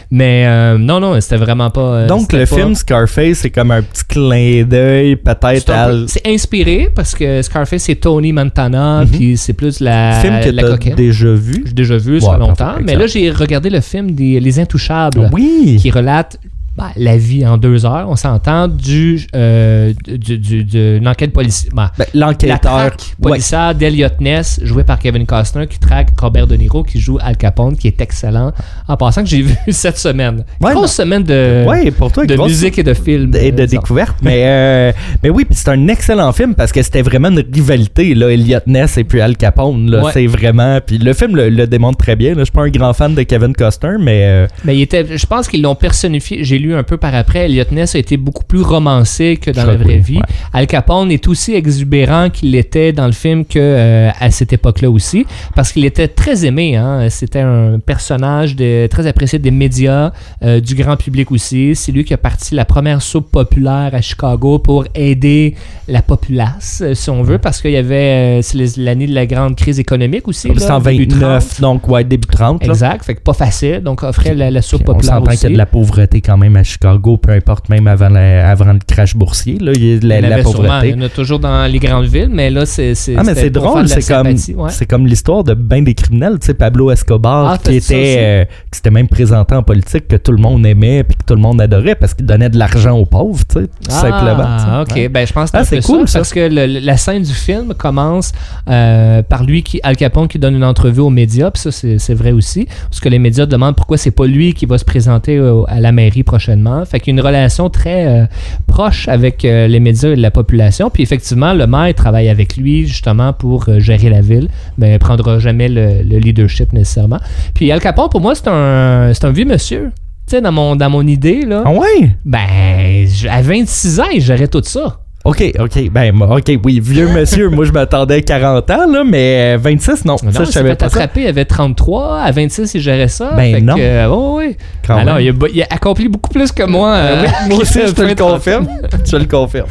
[0.09, 1.81] Mais euh, non, non, c'était vraiment pas.
[1.81, 5.91] euh, Donc, le pas- film Scarface, c'est comme un petit clin d'œil, peut-être, c'est à...
[6.07, 9.07] c'est inspiré parce que Scarface, c'est Tony Montana, Mhm.
[9.07, 10.95] puis c'est plus la, film que la tu as cocaïne.
[10.95, 11.63] déjà vu?
[11.67, 12.55] J'ai déjà vu, ça Ouais, fait longtemps.
[12.55, 15.77] parfait, Mais là, j'ai regardé le film des Les Intouchables, Oui.
[15.79, 16.39] qui relate
[16.77, 21.01] ben, la vie en deux heures, on s'entend, du, euh, du, du-
[21.33, 21.71] policière.
[21.75, 22.59] Ben, Ben, la L'enquêteur.
[22.61, 23.31] traque Ouais.
[23.31, 27.35] policière d'Eliot Ness, joué par Kevin Costner, qui traque Robert De Niro, qui joue Al
[27.37, 28.53] Capone, qui est excellent.
[28.87, 30.45] En passant que j'ai vu cette semaine.
[30.61, 33.31] Ouais, Grosse semaine de, Ouais, pour toi, de musique et de film.
[33.35, 34.15] et de découverte.
[34.21, 34.91] Mais, euh,
[35.23, 38.97] mais oui, c'est un excellent film parce que c'était vraiment une rivalité, là, Elliot Ness
[38.97, 40.01] et puis Al Capone.
[40.13, 40.79] C'est vraiment.
[40.85, 42.29] Puis le film le, le démontre très bien.
[42.29, 42.39] là.
[42.39, 44.21] Je suis pas un grand fan de Kevin Costner, mais.
[44.25, 46.43] euh, Mais il était, je pense qu'ils l'ont personnifié.
[46.43, 49.65] J'ai lu un peu par après, Elliot Ness a été beaucoup plus romancé que dans
[49.65, 50.17] la vraie oui, vie.
[50.17, 50.23] ouais.
[50.53, 54.89] Al Capone est aussi exubérant qu'il était dans le film que euh, à cette époque-là
[54.89, 56.75] aussi, parce qu'il était très aimé.
[56.75, 57.09] Hein?
[57.09, 60.11] C'était un personnage de, très apprécié des médias,
[60.43, 61.75] euh, du grand public aussi.
[61.75, 65.55] C'est lui qui a parti la première soupe populaire à Chicago pour aider
[65.87, 68.39] la populace, euh, si on veut, parce qu'il y avait
[68.77, 70.47] l'année de la grande crise économique aussi.
[70.49, 71.61] là, C'est en début 29, 30.
[71.61, 72.65] donc ouais, début 30.
[72.65, 72.73] là.
[72.73, 75.39] Exact, fait que pas facile, donc offrait la, la soupe Puis on populaire s'entend qu'il
[75.39, 75.53] y a aussi.
[75.53, 79.15] de la pauvreté quand même à Chicago, peu importe, même avant, la- avant le crash
[79.15, 79.57] boursier.
[79.59, 80.89] Là, il y a de la, avait sûrement, pauvreté.
[80.89, 83.49] il y en a toujours dans les grandes villes, mais là, c'est Ah, mais c'est
[83.49, 84.85] drôle, c'est comme, ouais.
[84.89, 86.39] comme l'histoire de ben des criminels.
[86.39, 90.15] Tu sais, Pablo Escobar, Ah, qui était, euh, qui s'était même présenté en politique, que
[90.15, 92.97] tout le monde aimait puis que tout le monde adorait parce qu'il donnait de l'argent
[92.97, 94.43] aux pauvres, tu sais, tout simplement.
[94.45, 95.05] Ah, tu sais.
[95.05, 95.11] ok.
[95.11, 96.19] Ben, je pense que Ah, c'est cool ça.
[96.19, 98.31] parce que le- la scène du film commence
[98.69, 101.51] euh, par lui, qui, Al Capone, qui donne une entrevue aux médias.
[101.51, 102.67] Puis ça, c'est vrai aussi.
[102.89, 105.91] Parce que les médias demandent pourquoi c'est pas lui qui va se présenter à la
[105.91, 106.83] mairie prochainement.
[106.85, 108.25] Fait qu'il y a une relation très euh,
[108.67, 110.89] proche avec euh, les médias et la population.
[110.89, 114.47] Puis effectivement, le maire travaille avec lui justement pour euh, gérer la ville.
[114.77, 117.19] Mais il prendra jamais le, le leadership nécessairement.
[117.53, 119.91] Puis Al Capone, pour moi, c'est un, c'est un vieux monsieur.
[120.27, 122.11] Tu sais, dans mon, dans mon idée, là, Ah ouais?
[122.25, 124.99] ben, à 26 ans, il gérait tout ça.
[125.23, 125.89] OK, OK.
[125.91, 130.05] Ben, OK, oui, vieux monsieur, moi, je m'attendais à 40 ans, là, mais euh, 26,
[130.05, 130.15] non.
[130.23, 130.97] Non, ça, je savais pas ça.
[131.01, 133.33] attraper, il avait 33, à 26, il gérait ça.
[133.35, 133.75] Ben Fait non.
[133.75, 134.57] que, euh, oh, oui.
[134.85, 135.23] Quand Alors, même.
[135.25, 136.93] il a, il a accompli beaucoup plus que moi.
[136.95, 138.67] Euh, euh, oui, moi aussi, je te le confirme.
[139.11, 139.67] Je le confirme.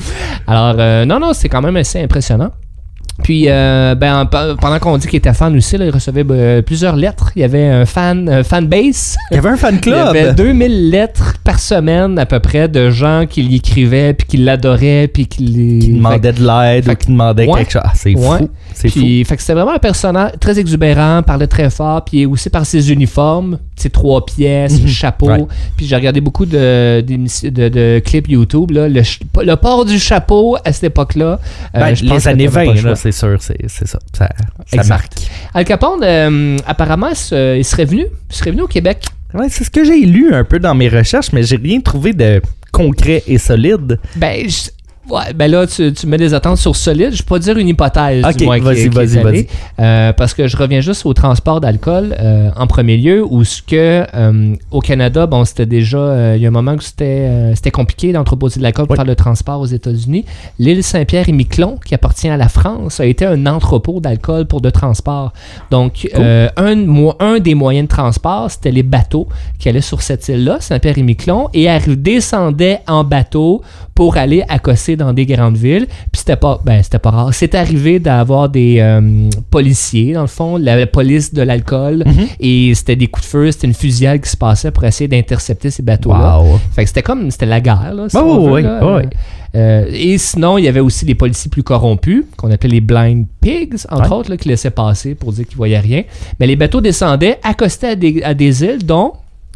[0.47, 2.51] Alors, euh, non, non, c'est quand même assez impressionnant.
[3.23, 6.25] Puis, euh, ben, en- pe- pendant qu'on dit qu'il était fan aussi, là, il recevait
[6.31, 7.31] euh, plusieurs lettres.
[7.37, 9.17] Il y avait un fan, un fan base.
[9.31, 10.09] Il y avait un fan Il y club.
[10.09, 14.37] avait 2000 lettres par semaine à peu près de gens qui lui écrivaient, puis qui
[14.39, 15.45] l'adoraient, puis qui,
[15.81, 17.59] qui demandait de l'aide ou qui demandait ouais.
[17.59, 17.83] quelque chose.
[17.85, 18.39] Ah, c'est Ouais.
[18.39, 18.51] fou.
[18.75, 19.01] C'est fou.
[19.01, 22.91] Fait que c'était vraiment un personnage très exubérant, parlait très fort, puis aussi par ses
[22.91, 25.29] uniformes, ses trois pièces, le chapeau.
[25.31, 25.45] Ouais.
[25.77, 28.71] Puis j'ai regardé beaucoup de, d'émissi- de, de clips YouTube.
[28.71, 28.89] Là.
[28.89, 29.03] Le,
[29.45, 31.39] le port du chapeau à cette époque-là.
[31.75, 32.91] euh, Ben, je pense les années t'avais pas 20, le choix.
[32.91, 33.99] là, c'est sûr, c'est c'est ça.
[34.17, 34.29] Ça,
[34.67, 35.13] ça marque.
[35.55, 38.07] Al Capone, euh, apparemment, il serait venu.
[38.31, 39.05] Il serait venu au Québec.
[39.35, 42.13] Ouais, c'est ce que j'ai lu un peu dans mes recherches, mais j'ai rien trouvé
[42.13, 42.43] de
[42.73, 43.99] concret et solide.
[44.17, 44.71] Ben, je-
[45.09, 47.11] ouais, ben là, tu, tu mets des attentes sur solide.
[47.13, 49.49] Je vais pas dire une hypothèse, Ok, du moins, qui- vas-y, vas-y, allée.
[49.79, 53.63] Euh, parce que je reviens juste au transport d'alcool euh, en premier lieu, où ce
[53.63, 57.05] que euh, au Canada, bon, c'était déjà, euh, il y a un moment où c'était
[57.05, 58.97] euh, c'était compliqué d'entreposer de l'alcool pour Oui.
[58.97, 60.25] faire le transport aux États-Unis.
[60.59, 64.61] L'île Saint-Pierre et Miquelon, qui appartient à la France, a été un entrepôt d'alcool pour
[64.61, 65.33] de transport.
[65.71, 66.87] Donc, euh, un,
[67.21, 71.03] un des moyens de transport, c'était les bateaux qui allaient sur cette île-là, Saint-Pierre et
[71.03, 73.63] Miquelon, et descendaient en bateau
[74.01, 75.87] pour aller accosser dans des grandes villes.
[76.11, 77.35] Puis c'était pas, ben, c'était pas rare.
[77.35, 82.27] C'est arrivé d'avoir des euh, policiers, dans le fond, la, la police de l'alcool, Mhm.
[82.41, 85.71] et c'était des coups de feu, c'était une fusillade qui se passait pour essayer d'intercepter
[85.71, 86.41] ces bateaux-là.
[86.41, 86.59] Wow.
[86.75, 88.81] Fait que c'était comme, c'était la guerre, là, si Oh, on veut, oui, là.
[88.83, 89.09] oh, oui.
[89.55, 93.27] Euh, et sinon, il y avait aussi des policiers plus corrompus, qu'on appelait les blind
[93.43, 94.17] pigs, entre Ouais.
[94.17, 96.05] autres, là, qui laissaient passer pour dire qu'ils voyaient rien.
[96.39, 99.13] Mais les bateaux descendaient, accostaient à des, à des îles, dont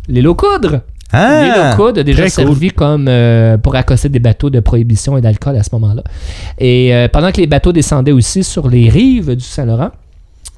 [0.07, 0.80] l'île aux coudres.
[1.14, 5.16] Ah, L'île aux coudres a déjà servi comme euh, pour accoster des bateaux de prohibition
[5.16, 6.03] et d'alcool à ce moment-là.
[6.59, 9.90] Et euh, pendant que les bateaux descendaient aussi sur les rives du Saint-Laurent,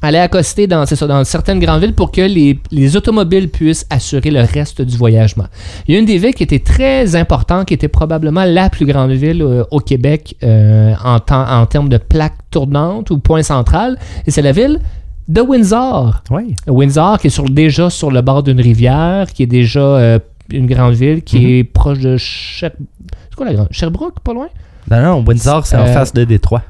[0.02, 4.30] allaient accoster dans, ça, dans certaines grandes villes pour que les, les automobiles puissent assurer
[4.30, 5.46] le reste du voyagement.
[5.88, 8.84] Il y a une des villes qui était très importante, qui était probablement la plus
[8.86, 13.98] grande ville euh, au Québec en, temps- en termes de plaque tournante ou point central,
[14.26, 14.80] et c'est la ville
[15.28, 16.22] de Windsor.
[16.30, 16.54] Oui.
[16.68, 20.18] Windsor, qui est sur- déjà sur le bord d'une rivière, qui est déjà
[20.52, 21.46] une grande ville, qui Mhm.
[21.50, 22.70] est proche de Sher...
[23.30, 23.68] C'est quoi la grande?
[23.70, 24.48] Sherbrooke, pas loin?
[24.90, 26.62] Non, non, Windsor, c'est en Euh, face de Détroit.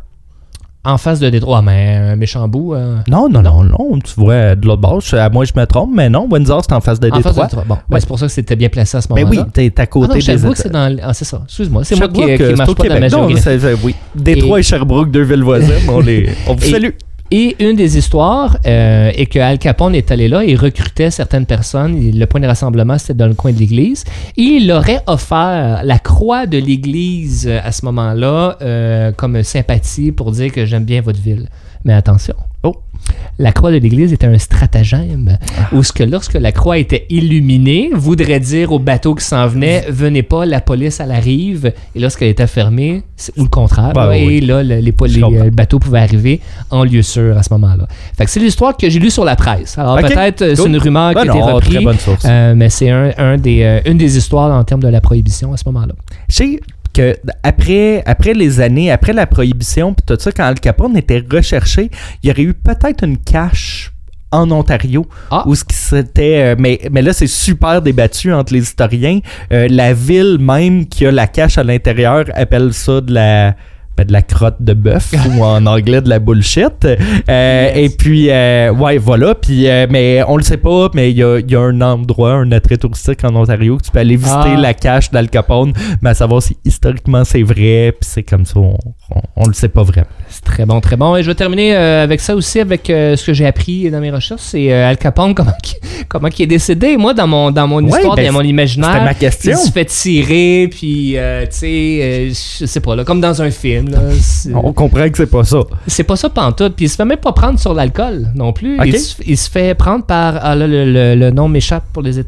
[0.84, 1.58] En face de Détroit.
[1.58, 2.74] Ah, mais un méchant bout.
[2.74, 5.64] euh, Non, non, non, non, tu vois, de l'autre bord, je- à moi je me
[5.66, 7.64] trompe, mais non, Windsor, c'est en face de en face de Détroit.
[7.66, 9.42] Bon, ben, c'est pour ça que c'était bien placé à ce Mais moment-là.
[9.46, 10.96] oui, t'es à Ah côté non, Sherbrooke, États- c'est dans...
[11.02, 11.40] Ah, c'est ça.
[11.44, 11.82] Excuse-moi.
[11.84, 13.12] C'est moi qui, qui euh, marche pas dans Québec.
[13.12, 13.26] Non,
[13.82, 13.94] oui.
[14.14, 16.90] Détroit et, Sherbrooke, deux villes voisines, on, les, on vous Et- salue.
[17.30, 21.46] Et une des histoires euh, est que Al Capone est allé là et recrutait certaines
[21.46, 21.98] personnes.
[22.12, 24.04] Le point de rassemblement, c'était dans le coin de l'église.
[24.36, 29.42] Et il leur a offert la croix de l'église euh, à ce moment-là euh, comme
[29.42, 31.48] sympathie pour dire que j'aime bien votre ville.
[31.84, 32.34] Mais attention.
[32.62, 32.76] Oh.
[33.38, 35.38] La croix de l'église était un stratagème
[35.72, 39.84] où ce que lorsque la croix était illuminée, voudrait dire au bateau qui s'en venait,
[39.90, 41.72] venez pas, la police à la rive.
[41.94, 44.36] Et lorsqu'elle était fermée, c'est- ou le contraire, Ben là, oui.
[44.36, 45.44] et là, le- les, poli- Je comprends.
[45.44, 47.86] le bateau pouvait arriver en lieu sûr à ce moment-là.
[48.16, 49.76] Fait que c'est l'histoire que j'ai lue sur la presse.
[49.78, 51.86] Alors peut-être euh, c'est une rumeur qui Ah a été reprise,
[52.24, 55.52] euh, mais c'est un, un des, euh, une des histoires en termes de la prohibition
[55.52, 55.94] à ce moment-là.
[56.96, 61.22] Que après, après les années, après la prohibition, puis tout ça, quand Al Capone était
[61.30, 61.90] recherché,
[62.22, 63.92] il y aurait eu peut-être une cache
[64.32, 65.44] en Ontario, Ah.
[65.46, 69.20] où ce qui s'était, euh, mais, mais là c'est super débattu entre les historiens.
[69.52, 73.54] Euh, la ville même qui a la cache à l'intérieur appelle ça de la
[73.96, 76.84] ben, de la crotte de bœuf ou en anglais de la bullshit.
[76.84, 77.72] Euh, Yes.
[77.76, 79.34] Et puis, euh, ouais, voilà.
[79.34, 81.80] Puis, euh, mais on le sait pas, mais il y a, il y a un
[81.80, 84.60] endroit, un attrait touristique en Ontario que tu peux aller visiter Ah.
[84.60, 88.58] la cache d'Al Capone, mais à savoir si historiquement c'est vrai, puis c'est comme ça,
[88.58, 88.76] on,
[89.14, 90.06] on, on le sait pas vraiment.
[90.28, 91.16] C'est très bon, très bon.
[91.16, 94.42] Et je vais terminer avec ça aussi, avec ce que j'ai appris dans mes recherches.
[94.42, 95.78] C'est Al Capone, comment, qu'il-
[96.08, 96.96] comment il est décédé.
[96.96, 99.52] Moi, dans mon, dans mon Ouais, histoire, ben, dans mon imaginaire, ma question.
[99.52, 102.28] il se fait tirer, puis, tu sais,
[102.60, 103.85] je sais pas, là, comme dans un film.
[103.90, 104.00] Là.
[104.54, 105.58] On comprend que c'est pas ça.
[105.86, 106.74] C'est pas ça pantoute.
[106.76, 108.78] Puis il se fait même pas prendre sur l'alcool non plus.
[108.84, 110.38] Il, se, il se fait prendre par.
[110.42, 112.18] Ah là, le, le- le nom m'échappe pour les.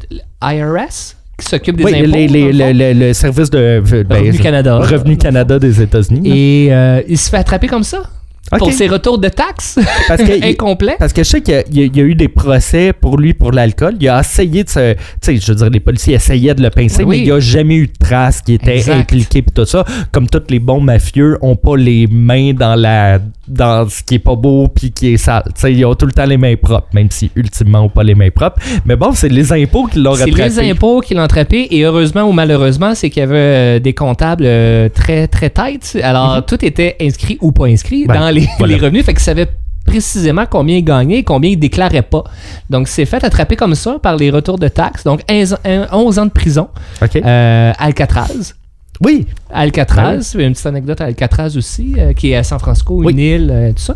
[0.41, 2.11] IRS qui s'occupe des Oui, impôts.
[2.11, 4.77] les- les- dans le service de ben, Revenu Canada.
[4.79, 6.21] Revenu Canada des États-Unis.
[6.29, 8.03] Et euh, il se fait attraper comme ça.
[8.51, 8.59] Ok.
[8.59, 9.77] Pour ses retours de taxes?
[10.07, 10.95] Parce que incomplets?
[10.97, 13.95] Parce que je sais qu'il y a- y, eu des procès pour lui pour l'alcool.
[13.99, 14.93] Il a essayé de se.
[14.93, 17.17] Tu sais, je veux dire, les policiers essayaient de le pincer, Oui.
[17.17, 18.95] mais il n'y a jamais eu de traces qui étaient Exact.
[19.01, 19.83] impliquées et tout ça.
[20.11, 24.19] Comme tous les bons mafieux ont pas les mains dans la dans ce qui est
[24.19, 25.43] pas beau puis qui est sale.
[25.55, 28.03] Tu sais, ils ont tout le temps les mains propres, même si ultimement ont pas
[28.03, 28.59] les mains propres.
[28.85, 30.43] Mais bon, c'est les impôts qui l'ont C'est rattrapé.
[30.61, 33.93] les impôts qui l'ont attrapé et heureusement ou malheureusement, c'est qu'il y avait euh, des
[33.93, 35.97] comptables euh, très très tight.
[36.03, 38.75] Alors tout était inscrit ou pas inscrit Ben, dans les, voilà.
[38.75, 39.47] les revenus, fait qu'il savait
[39.85, 42.23] précisément combien il gagnait et combien il déclarait pas.
[42.69, 45.03] Donc c'est fait attraper comme ça par les retours de taxes.
[45.03, 46.67] Donc 11, un- 11 ans de prison.
[47.01, 47.15] OK.
[47.15, 48.53] Euh, Alcatraz.
[49.01, 49.25] oui.
[49.51, 53.13] Alcatraz, une petite anecdote à Alcatraz aussi, euh, qui est à San Francisco, Oui.
[53.13, 53.95] une île, euh, tout ça.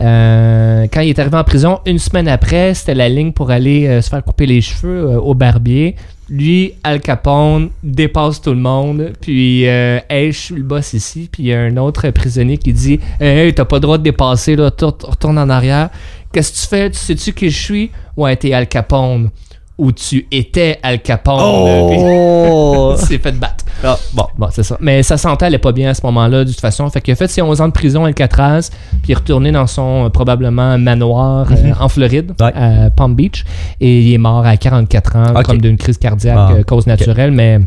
[0.00, 4.00] Euh, quand il est arrivé en prison, une semaine après, c'était la ligne pour aller
[4.02, 5.94] se faire couper les cheveux au barbier.
[6.30, 9.12] Lui, Al Capone, dépasse tout le monde.
[9.20, 11.28] Puis, euh, hey, je suis le boss ici.
[11.32, 14.02] Puis, il y a un autre prisonnier qui dit Hey, t'as pas le droit de
[14.02, 15.88] dépasser, là, Tour- retourne en arrière.
[16.32, 16.90] Qu'est-ce que tu fais?
[16.90, 17.90] Tu sais-tu qui je suis?
[18.16, 19.30] Ouais, t'es Al Capone.
[19.78, 21.38] Ou tu étais Al Capone.
[21.40, 22.94] Oh!
[22.96, 23.64] S'est fait battre.
[23.84, 24.24] Ah, bon.
[24.36, 24.76] Bon, c'est ça.
[24.80, 26.88] Mais sa santé allait pas bien à ce moment-là, de toute façon.
[26.90, 29.52] Fait qu'il a fait ses 11 ans de prison à Alcatraz, puis il est retourné
[29.52, 32.52] dans son euh, probablement manoir euh, en Floride, Ouais.
[32.56, 33.44] à Palm Beach,
[33.80, 37.30] et il est mort à 44 ans, comme d'une crise cardiaque, Ah, euh, cause naturelle.
[37.30, 37.60] Mais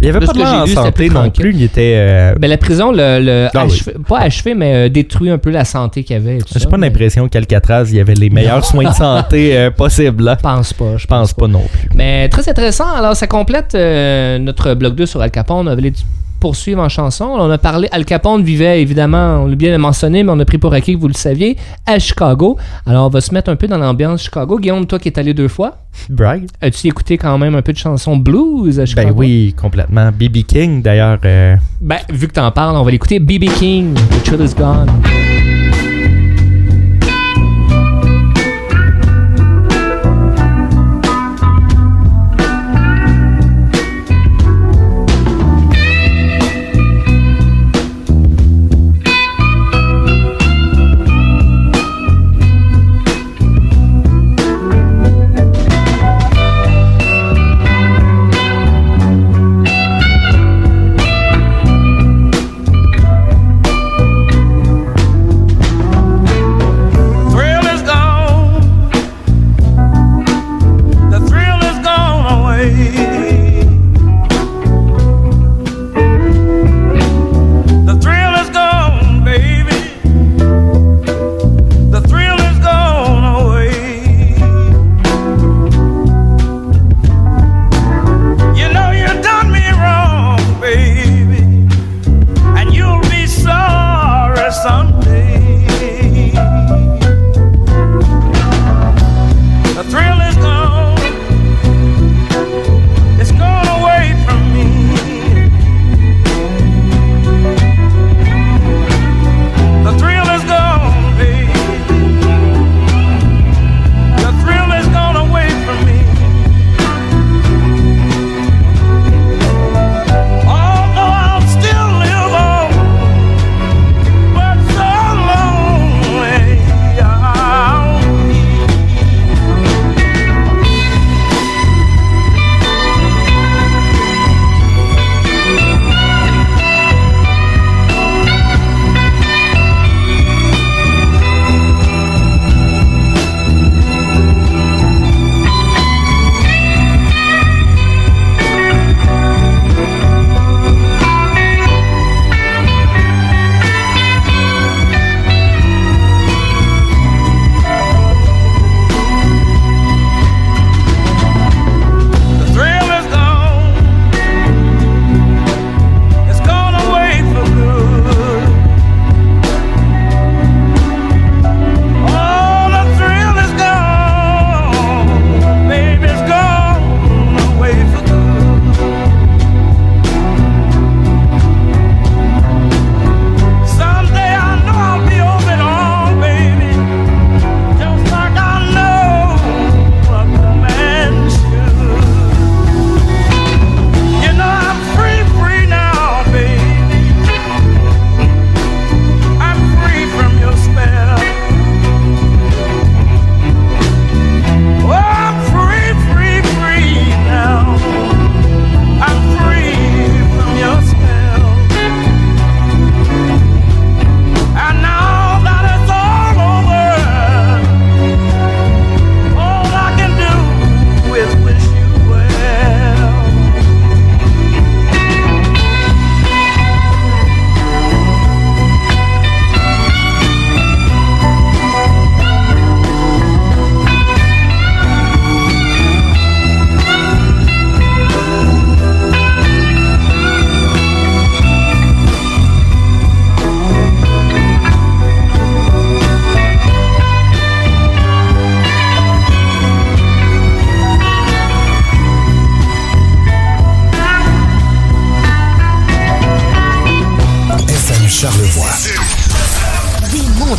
[0.00, 1.54] Il y avait De pas de j'ai en santé non plus.
[1.54, 1.94] Il était.
[1.96, 3.80] euh, ben, la prison, le, le Ah oui.
[4.08, 6.38] pas achevé, mais euh, détruit un peu la santé qu'il avait.
[6.54, 10.24] J'ai pas mais l'impression qu'Alcatraz, il y avait les meilleurs soins de santé euh, possibles.
[10.24, 10.36] là.
[10.38, 10.96] Je pense pas.
[10.96, 11.88] Je pense pas non plus.
[11.94, 12.92] Mais très intéressant.
[12.92, 15.66] Alors, ça complète euh, notre blog 2 sur Al Capone.
[15.68, 15.92] On avait
[16.44, 17.24] poursuivre en chanson.
[17.24, 20.58] On a parlé, Al Capone vivait évidemment, on l'a bien mentionné, mais on a pris
[20.58, 22.58] pour acquis que vous le saviez, à Chicago.
[22.84, 24.58] Alors, on va se mettre un peu dans l'ambiance Chicago.
[24.58, 25.78] Guillaume, toi qui es allé deux fois,
[26.10, 26.44] Bragg?
[26.60, 29.08] as-tu écouté quand même un peu de chansons blues à Chicago?
[29.08, 30.10] Ben oui, complètement.
[30.10, 30.42] B.B.
[30.46, 31.18] King, d'ailleurs.
[31.24, 33.18] euh, Ben, vu que t'en parles, on va l'écouter.
[33.20, 33.44] B.B.
[33.56, 34.90] King, The Chill is Gone.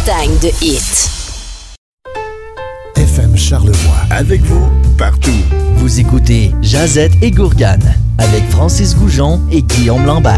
[0.06, 1.10] Montagne de hits.
[2.96, 3.96] FM Charlevoix.
[4.12, 5.32] Avec vous, partout.
[5.78, 10.36] Vous écoutez Jazette et Gourgane avec Francis Goujon et Guillaume Lambert.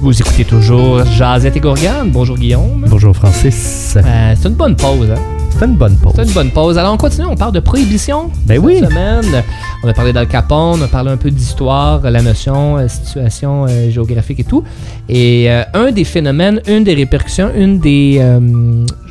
[0.00, 2.10] Vous écoutez toujours Jazette et Gourgane.
[2.10, 2.86] Bonjour Guillaume.
[2.88, 3.94] Bonjour Francis.
[3.96, 5.41] Euh, c'est une bonne pause, hein?
[5.62, 6.12] C'est une bonne pause.
[6.16, 6.76] C'est une bonne pause.
[6.76, 8.30] Alors on continue, on parle de prohibition.
[8.46, 8.78] Ben cette oui.
[8.80, 9.44] semaine.
[9.84, 13.66] On a parlé d'Al Capone, on a parlé un peu d'histoire, la notion, la situation
[13.68, 14.64] euh, géographique et tout.
[15.08, 18.16] Et euh, un des phénomènes, une des répercussions, une des.
[18.20, 18.40] euh,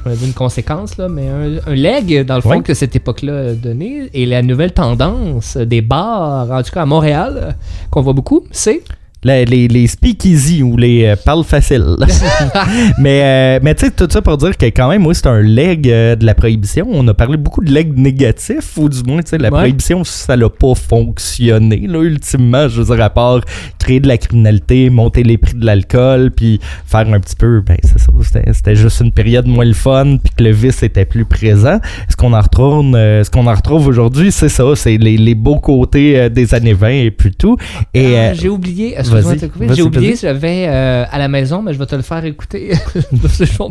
[0.04, 2.64] je vais dire une conséquence, là, mais un, un leg, dans le fond, Oui.
[2.64, 6.86] que cette époque-là a donné, et la nouvelle tendance des bars, en tout cas à
[6.86, 7.52] Montréal, euh,
[7.92, 8.82] qu'on voit beaucoup, c'est.
[9.24, 11.96] Les, les, les speakeasy ou les euh, parles faciles.
[12.98, 15.42] mais euh, mais tu sais, tout ça pour dire que quand même, oui, c'est un
[15.42, 16.88] leg euh, de la prohibition.
[16.90, 19.60] On a parlé beaucoup de legs négatifs, ou du moins, tu sais, la Ouais.
[19.60, 22.68] prohibition, ça n'a pas fonctionné, là, ultimement.
[22.68, 23.42] Je veux dire, à part
[23.80, 27.78] créer de la criminalité, monter les prix de l'alcool, puis faire un petit peu, ben,
[27.84, 31.06] c'est ça, c'était, c'était juste une période moins le fun, puis que le vice était
[31.06, 31.80] plus présent.
[32.10, 35.36] Ce qu'on en retrouve, euh, ce qu'on en retrouve aujourd'hui, c'est ça, c'est les, les
[35.36, 37.58] beaux côtés des années 20 et puis tout.
[37.94, 41.18] Et, Ah, j'ai oublié, excuse-moi vas-y, de te couper, vas-y, j'ai oublié, j'avais euh, à
[41.20, 42.74] la maison, mais je vais te le faire écouter.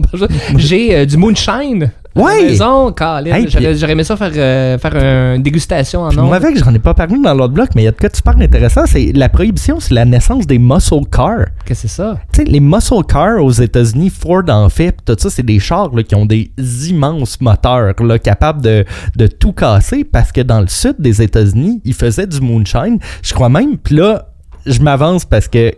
[0.56, 2.42] j'ai euh, du moonshine à Ouais!
[2.42, 3.32] la maison, Colin.
[3.34, 4.96] Hey, J'aurais aimé ça faire, euh, faire
[5.36, 7.88] une dégustation en moi avec, j'en ai pas parlé dans l'autre bloc, mais il y
[7.88, 11.46] a de quoi super intéressant, c'est la prohibition, c'est la naissance des muscle cars.
[11.64, 12.18] Qu'est-ce que c'est ça?
[12.32, 15.94] Tu sais, les muscle cars aux États-Unis, Ford en fait, tout ça, c'est des chars
[15.94, 16.50] là, qui ont des
[16.88, 18.84] immenses moteurs là, capables de,
[19.16, 22.98] de tout casser parce que dans le sud des États-Unis, ils faisaient du moonshine.
[23.22, 24.29] Je crois même, puis là,
[24.66, 25.72] je m'avance parce que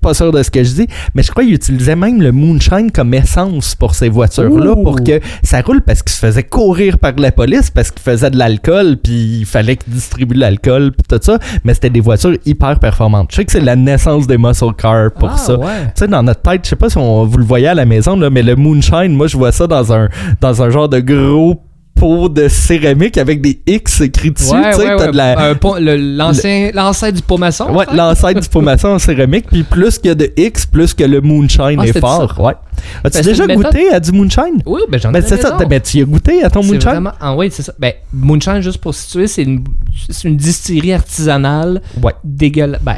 [0.00, 2.90] pas sûr de ce que je dis, mais je crois qu'ils utilisaient même le moonshine
[2.90, 7.12] comme essence pour ces voitures-là pour que ça roule parce qu'ils se faisaient courir par
[7.16, 11.06] la police parce qu'ils faisaient de l'alcool puis il fallait qu'ils distribuent de l'alcool puis
[11.08, 13.28] tout ça, mais c'était des voitures hyper performantes.
[13.30, 15.58] Je sais que c'est la naissance des muscle cars pour ah, ça.
[15.58, 15.66] Ouais.
[15.94, 17.84] Tu sais, dans notre tête, je sais pas si on, vous le voyez à la
[17.84, 20.08] maison, là, mais le moonshine, moi, je vois ça dans un,
[20.40, 21.62] dans un genre de gros
[22.30, 24.52] de céramique avec des X écrits dessus.
[24.52, 25.12] Ouais, tu sais, ouais, t'as ouais.
[25.12, 26.72] de la.
[26.72, 27.70] L'ancêtre du pot maçon.
[27.74, 30.94] Ouais, l'ancêtre du pot maçon en céramique, puis plus qu'il y a de X, plus
[30.94, 32.34] que le moonshine Ah, est fort.
[32.36, 32.42] ça.
[32.42, 32.52] Ouais.
[33.04, 34.62] As-tu Ben, déjà goûté à du moonshine?
[34.66, 36.50] Oui, ben j'en ai Ben, à la c'est ça, ben, tu y as goûté à
[36.50, 36.78] ton moonshine?
[36.80, 37.12] vraiment.
[37.20, 37.72] Ah oui, c'est ça.
[37.78, 39.62] Ben, Moonshine, juste pour situer, c'est une,
[40.08, 42.12] c'est une distillerie artisanale Ouais.
[42.24, 42.80] dégueulasse.
[42.82, 42.96] Ben,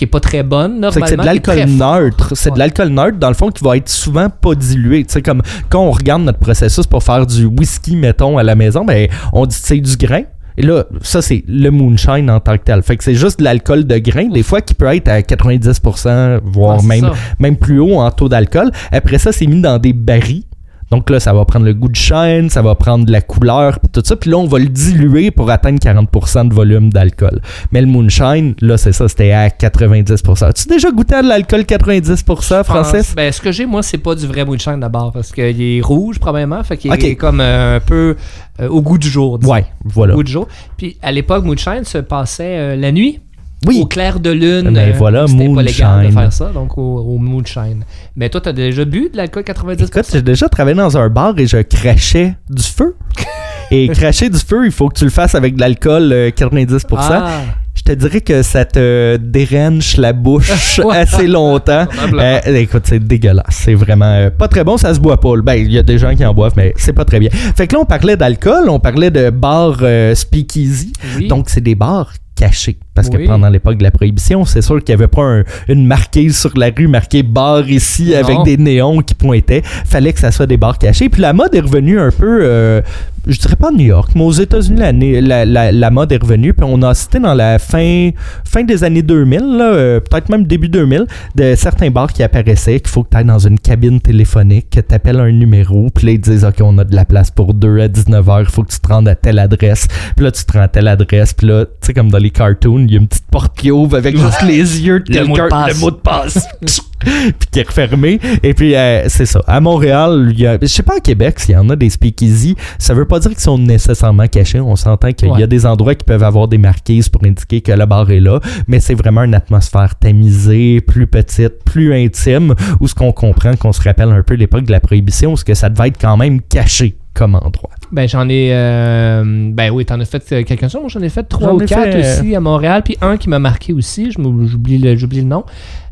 [0.00, 0.80] qui est pas très bonne.
[0.92, 2.32] C'est c'est de l'alcool neutre.
[2.34, 2.54] C'est Ouais.
[2.54, 5.04] de l'alcool neutre, dans le fond, qui va être souvent pas dilué.
[5.04, 8.54] Tu sais, comme quand on regarde notre processus pour faire du whisky, mettons, à la
[8.54, 10.22] maison, ben, on distille du grain.
[10.56, 12.82] Et là, ça, c'est le moonshine en tant que tel.
[12.82, 16.40] Fait que c'est juste de l'alcool de grain, des fois, qui peut être à 90%,
[16.44, 17.12] voire c'est même, ça.
[17.38, 18.70] même plus haut en taux d'alcool.
[18.90, 20.44] Après ça, c'est mis dans des barils.
[20.90, 23.78] Donc là, ça va prendre le goût de chêne, ça va prendre de la couleur,
[23.78, 24.16] puis tout ça.
[24.16, 27.40] Puis là, on va le diluer pour atteindre 40% de volume d'alcool.
[27.70, 30.44] Mais le moonshine, là, c'est ça, c'était à 90%.
[30.44, 33.14] As-tu déjà goûté à de l'alcool 90%, Francis?
[33.14, 36.18] Ben, ce que j'ai, moi, c'est pas du vrai moonshine d'abord, parce qu'il est rouge,
[36.18, 36.62] probablement.
[36.64, 38.16] Fait qu'il est comme euh, un peu
[38.60, 39.38] euh, au goût du jour.
[39.38, 39.52] disons.
[39.52, 40.14] Ouais, voilà.
[40.14, 40.48] Au goût du jour.
[40.76, 43.20] Puis à l'époque, moonshine se passait euh, la nuit.
[43.66, 43.80] Oui.
[43.82, 44.70] Au clair de lune.
[44.72, 47.84] Ben voilà, C'était pas légal de faire ça, donc au, au moonshine.
[48.16, 49.84] Mais toi, t'as déjà bu de l'alcool 90%?
[49.86, 52.96] Écoute, j'ai déjà travaillé dans un bar et je crachais du feu.
[53.70, 56.84] et cracher du feu, il faut que tu le fasses avec de l'alcool euh, 90%.
[56.96, 57.30] Ah,
[57.74, 61.86] Je te dirais que ça te dérange la bouche assez longtemps.
[62.14, 63.44] Euh, écoute, c'est dégueulasse.
[63.50, 64.78] C'est vraiment euh, pas très bon.
[64.78, 65.36] Ça se boit pas.
[65.42, 67.28] Ben, il y a des gens qui en boivent, mais c'est pas très bien.
[67.30, 70.92] Fait que là, on parlait d'alcool, on parlait de bars euh, speakeasy.
[71.18, 71.28] oui.
[71.28, 72.78] Donc, c'est des bars cachés.
[72.94, 73.24] Parce Oui.
[73.24, 76.38] que pendant l'époque de la prohibition, c'est sûr qu'il n'y avait pas un- une marquise
[76.38, 78.18] sur la rue marquée bar ici Non.
[78.24, 79.62] avec des néons qui pointaient.
[79.64, 81.08] Fallait que ça soit des bars cachés.
[81.08, 82.80] Puis la mode est revenue un peu, euh,
[83.26, 86.22] je dirais pas à New York, mais aux États-Unis, la, la, la- la mode est
[86.22, 86.52] revenue.
[86.54, 88.10] Puis on a cité dans la fin,
[88.44, 92.80] fin des années 2000, là, euh, peut-être même début 2000, de certains bars qui apparaissaient
[92.80, 96.06] qu'il faut que tu ailles dans une cabine téléphonique, que tu appelles un numéro, puis
[96.06, 98.62] là, ils disent OK, on a de la place pour deux à 19h, il faut
[98.62, 99.86] que tu te rendes à telle adresse.
[100.16, 102.30] Puis là, tu te rends à telle adresse, puis là, tu sais, comme dans les
[102.30, 105.26] cartoons, il y a une petite porte qui ouvre avec juste les yeux de Le
[105.26, 105.74] mot de passe.
[105.74, 106.48] le mot de passe.
[107.04, 108.20] puis qui est refermé.
[108.42, 109.42] Et puis, euh, c'est ça.
[109.46, 111.90] À Montréal, il y a, je sais pas à Québec s'il y en a des
[111.90, 112.56] speakeasy.
[112.78, 114.60] Ça veut pas dire qu'ils sont nécessairement cachés.
[114.60, 117.72] On s'entend qu'il y a des endroits qui peuvent avoir des marquises pour indiquer que
[117.72, 118.40] le bar est là.
[118.68, 123.72] Mais c'est vraiment une atmosphère tamisée, plus petite, plus intime, où ce qu'on comprend, qu'on
[123.72, 126.40] se rappelle un peu l'époque de la prohibition, ce que ça devait être quand même
[126.40, 127.70] caché comme endroit.
[127.92, 131.24] Ben j'en ai euh, ben oui, t'en as fait euh, quelques-uns, moi j'en ai fait
[131.24, 134.78] trois ou quatre fait, euh, aussi à Montréal, puis un qui m'a marqué aussi, j'oublie
[134.78, 135.44] le, j'oublie le nom.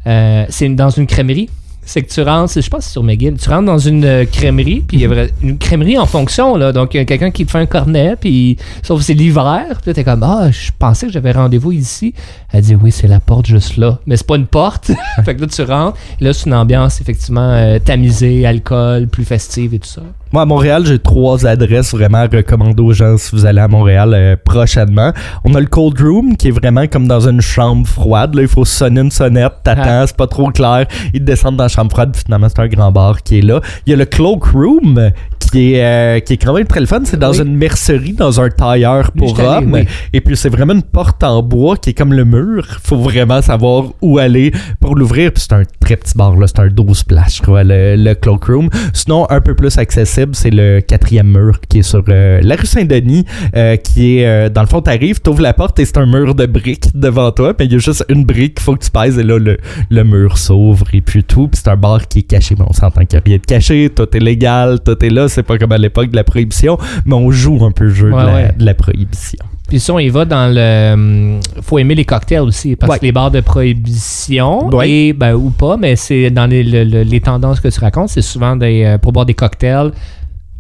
[0.09, 1.51] Euh, c'est dans une crèmerie.
[1.83, 4.83] c'est que tu rentres, je pense c'est sur McGill, tu rentres dans une euh, crèmerie,
[4.87, 6.73] puis il y a une crèmerie en fonction, là.
[6.73, 9.81] Donc, il y a quelqu'un qui te fait un cornet, puis sauf que c'est l'hiver,
[9.83, 12.13] puis t'es comme, ah, je pensais que j'avais rendez-vous ici.
[12.53, 14.01] Elle dit, oui, c'est la porte juste là.
[14.07, 14.91] Mais c'est pas une porte.
[15.25, 19.25] fait que là, tu rentres, et là, c'est une ambiance, effectivement, euh, tamisée, alcool, plus
[19.25, 20.03] festive et tout ça.
[20.33, 24.13] Moi, à Montréal, j'ai trois adresses vraiment recommandées aux gens si vous allez à Montréal
[24.15, 25.13] euh, prochainement.
[25.45, 28.35] On a le Cold Room, qui est vraiment comme dans une chambre froide.
[28.35, 30.07] Là, il faut sonner une sonnette, t'attends, Ah.
[30.07, 30.87] c'est pas trop clair.
[31.15, 33.43] Ils te descendent dans la chambre froide, puis finalement, c'est un grand bar qui est
[33.43, 33.61] là.
[33.87, 35.11] Il y a le Cloak Room,
[35.51, 37.01] qui est, euh, qui est quand même très le fun.
[37.05, 37.39] C'est dans Oui.
[37.41, 39.73] une mercerie, dans un tailleur pour hommes.
[39.73, 39.87] oui.
[40.13, 42.67] Et puis, c'est vraiment une porte en bois qui est comme le mur.
[42.83, 45.33] faut vraiment savoir où aller pour l'ouvrir.
[45.33, 46.47] Puis, c'est un très petit bar, là.
[46.47, 48.69] C'est un 12 places, je crois, le, le Cloak Room.
[48.93, 52.67] Sinon, un peu plus accessible, c'est le quatrième mur qui est sur euh, la rue
[52.67, 53.25] Saint-Denis,
[53.57, 56.35] euh, qui est, euh, dans le fond, t'arrives, t'ouvres la porte et c'est un mur
[56.35, 57.55] de briques devant toi.
[57.55, 59.57] Puis, il y a juste une brique, faut que tu pèses et là, le,
[59.91, 61.49] le mur s'ouvre et puis tout.
[61.49, 62.55] Puis, c'est un bar qui est caché.
[62.59, 63.91] Mais on s'entend qu'il n'y a rien de caché.
[63.95, 65.29] Tout est légal, tout est là.
[65.29, 68.13] C'est pas comme à l'époque de la prohibition, mais on joue un peu le jeu
[68.13, 68.53] Ouais, de, la, ouais.
[68.59, 69.39] de la prohibition.
[69.69, 70.93] Puis si on y va dans le...
[70.95, 72.99] hum, faut aimer les cocktails aussi, parce Ouais.
[72.99, 74.91] que les bars de prohibition, Ouais.
[74.91, 78.09] et, ben, ou pas, mais c'est dans les, le- le- les tendances que tu racontes,
[78.09, 79.93] c'est souvent des, euh, pour boire des cocktails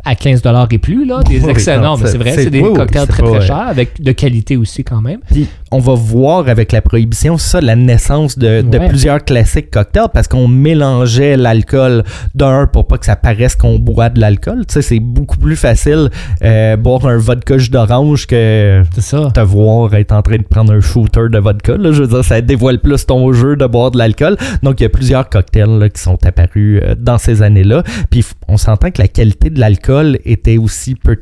[0.04, 1.82] à 15 et plus, là, des Oui, excellents.
[1.82, 4.84] non, mais c'est- vrai, c'est- des oui, cocktails très, très chers, avec de qualité aussi
[4.84, 5.20] quand même.
[5.30, 8.88] Puis on va voir avec la prohibition ça, la naissance de, de Ouais.
[8.88, 12.04] plusieurs classiques cocktails parce qu'on mélangeait l'alcool
[12.34, 14.64] d'un pour pas que ça paraisse qu'on boit de l'alcool.
[14.66, 16.10] Tu sais, c'est beaucoup plus facile
[16.42, 19.30] euh, boire un vodka jus d'orange que ça.
[19.34, 21.76] te voir être en train de prendre un shooter de vodka.
[21.76, 21.92] là.
[21.92, 24.36] Je veux dire, ça dévoile plus ton jeu de boire de l'alcool.
[24.62, 27.82] Donc, il y a plusieurs cocktails là, qui sont apparus euh, dans ces années-là.
[28.10, 31.16] Puis, on s'entend que la qualité de l'alcool était aussi peu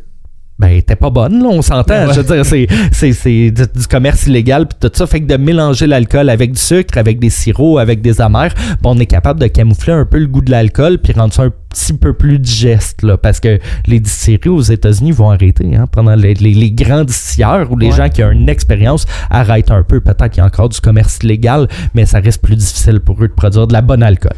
[0.59, 2.07] ben, était pas bonne, là, on s'entend.
[2.07, 2.15] Ouais.
[2.15, 5.07] Je veux dire, c'est, c'est, c'est du, du commerce illégal, puis tout ça.
[5.07, 8.91] Fait que de mélanger l'alcool avec du sucre, avec des sirops, avec des amers, ben,
[8.91, 11.51] on est capable de camoufler un peu le goût de l'alcool, puis rendre ça un
[11.69, 15.77] petit peu plus digeste, là, parce que les distilleries aux États-Unis vont arrêter.
[15.77, 17.93] Hein, pendant les, les- les grands distilleurs ou les Ouais.
[17.97, 20.01] gens qui ont une expérience arrêtent un peu.
[20.01, 23.29] Peut-être qu'il y a encore du commerce illégal, mais ça reste plus difficile pour eux
[23.29, 24.33] de produire de la bonne alcool.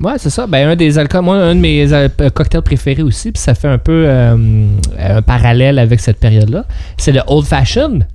[0.00, 0.46] Ouais, c'est ça.
[0.46, 3.68] Ben, un des alcools, moi, un de mes euh, cocktails préférés aussi, puis ça fait
[3.68, 4.66] un peu euh,
[4.98, 6.64] un parallèle avec cette période-là,
[6.96, 8.06] c'est le Old Fashioned.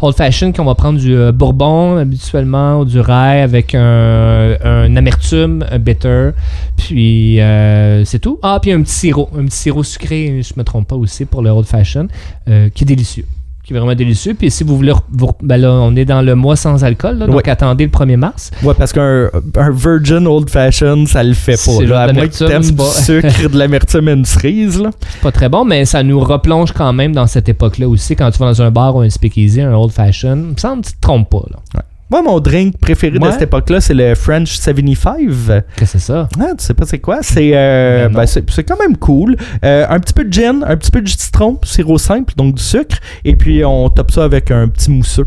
[0.00, 4.96] Old Fashioned, qu'on va prendre du euh, bourbon habituellement ou du rye avec un, un
[4.96, 6.30] amertume, un bitter,
[6.76, 8.38] puis euh, c'est tout.
[8.42, 11.42] Ah, puis un petit sirop, un petit sirop sucré, je me trompe pas aussi pour
[11.42, 12.10] le Old Fashioned,
[12.48, 13.26] euh, qui est délicieux.
[13.70, 14.34] Qui est vraiment délicieux.
[14.34, 17.26] Puis si vous voulez, vous- ben là, on est dans le mois sans alcool, là,
[17.28, 17.48] donc Ouais.
[17.48, 18.50] attendez le 1er mars.
[18.64, 21.84] Ouais, parce qu'un un virgin old fashioned, ça le fait C'est pas.
[21.84, 24.80] Là, à de moins que t'aimes c'est du pas- sucre, de l'amertume et une cerise.
[24.80, 24.90] Là.
[25.22, 28.16] pas très bon, mais ça nous replonge quand même dans cette époque-là aussi.
[28.16, 30.82] Quand tu vas dans un bar ou un speakeasy, un old fashion, il me semble
[30.82, 31.44] que tu te trompes pas.
[31.52, 31.82] Là.
[32.10, 35.62] Moi, mon drink préféré de cette époque-là, c'est le French 75.
[35.76, 36.28] Qu'est-ce que c'est ça?
[36.40, 37.18] Ah, tu sais pas c'est quoi?
[37.22, 39.36] C'est euh, Ben ben, quand même cool.
[39.64, 42.62] Euh, un petit peu de gin, un petit peu de citron, sirop simple, donc du
[42.62, 42.96] sucre.
[43.24, 45.26] Et puis, on top ça avec un petit mousseux.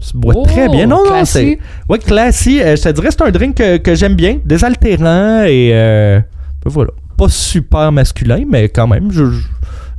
[0.00, 0.86] Ça se boit Oh, très bien.
[0.86, 1.58] Non, non, c'est...
[1.88, 2.60] Ouais, classique.
[2.60, 4.38] Euh, je te dirais, c'est un drink que, que j'aime bien.
[4.44, 5.70] Désaltérant et...
[5.72, 6.20] euh,
[6.64, 6.90] ben voilà.
[7.16, 9.40] Pas super masculin, mais quand même, je, je,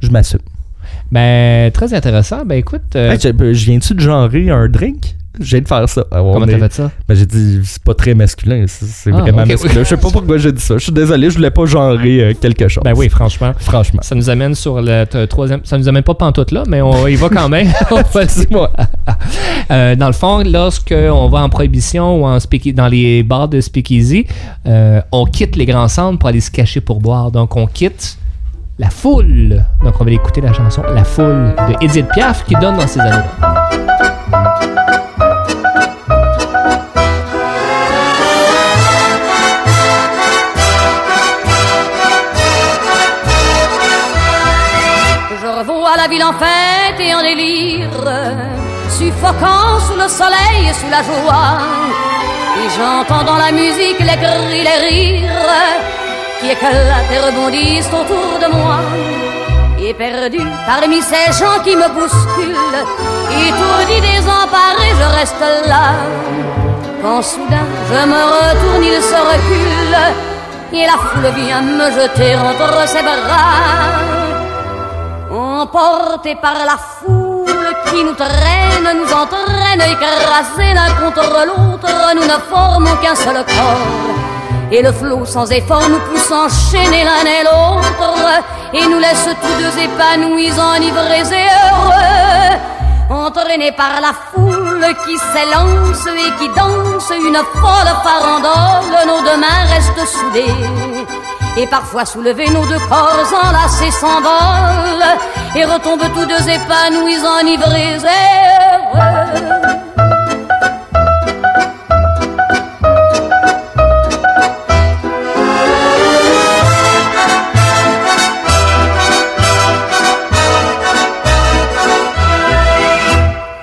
[0.02, 0.40] je m'assume.
[1.12, 2.46] Ben, très intéressant.
[2.46, 5.16] Ben, écoute, euh, Hey, je, viens-tu de genrer un drink?
[5.40, 6.04] Je viens de faire ça.
[6.10, 6.92] Comment t'as est- fait ça?
[7.08, 9.74] Ben, j'ai dit, c'est pas très masculin, c'est Ah, vraiment masculin.
[9.76, 10.76] Je sais pas pourquoi j'ai dit ça.
[10.80, 12.84] Je suis désolé, je voulais pas genrer euh, quelque chose.
[12.84, 13.54] Ben oui, franchement.
[13.60, 14.00] Franchement.
[14.02, 15.62] Ça nous amène sur le troisième.
[15.64, 17.68] Ça nous amène pas pantoute là, mais on y va quand même.
[19.70, 22.38] Euh, dans le fond, lorsque on va en prohibition ou en
[22.74, 24.26] dans les bars de speakeasy,
[24.66, 27.32] euh, on quitte les grands centres pour aller se cacher pour boire.
[27.32, 28.18] Donc, on quitte
[28.80, 29.64] la foule.
[29.84, 33.00] Donc, on va écouter la chanson La foule de Edith Piaf qui donne dans ces
[33.00, 33.26] années-là.
[45.42, 47.90] Je revois la ville en fête et en délire,
[48.90, 51.58] suffocant sous le soleil et sous la joie.
[52.58, 56.07] Et j'entends dans la musique les cris, les rires
[56.40, 58.80] qui éclatent et rebondissent autour de moi.
[59.80, 62.84] Et perdu parmi ces gens qui me bousculent,
[63.48, 65.94] étourdi, désemparé, je reste là.
[67.02, 69.98] Quand soudain je me retourne, il se recule,
[70.74, 74.18] et la foule vient me jeter entre ses bras.
[75.32, 77.48] Emportés par la foule
[77.90, 84.17] qui nous traîne, nous entraîne, écrasés l'un contre l'autre, nous ne formons qu'un seul corps.
[84.70, 88.44] Et le flot sans effort nous pousse enchaîner l'un et l'autre,
[88.74, 92.58] et nous laisse tous deux épanouis, enivrés et heureux.
[93.10, 99.66] Entraînés par la foule qui s'élance et qui danse une folle farandole, nos deux mains
[99.74, 100.54] restent soudées.
[101.56, 105.18] Et parfois soulevés, nos deux corps enlacés s'envolent
[105.56, 108.00] et retombent tous deux épanouis, enivrés et
[108.96, 109.87] heureux.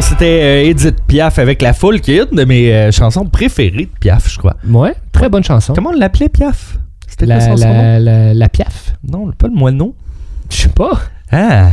[0.00, 3.86] C'était euh, Edith Piaf avec La Foule, qui est une de mes euh, chansons préférées
[3.92, 4.54] de Piaf, je crois.
[4.68, 5.72] Ouais, très bonne chanson.
[5.74, 6.78] Comment on l'appelait Piaf?
[7.08, 8.94] C'était quoi la, son la, piaf.
[9.06, 9.96] Non, pas le moineau.
[10.48, 10.92] Je sais pas.
[11.32, 11.70] Ah.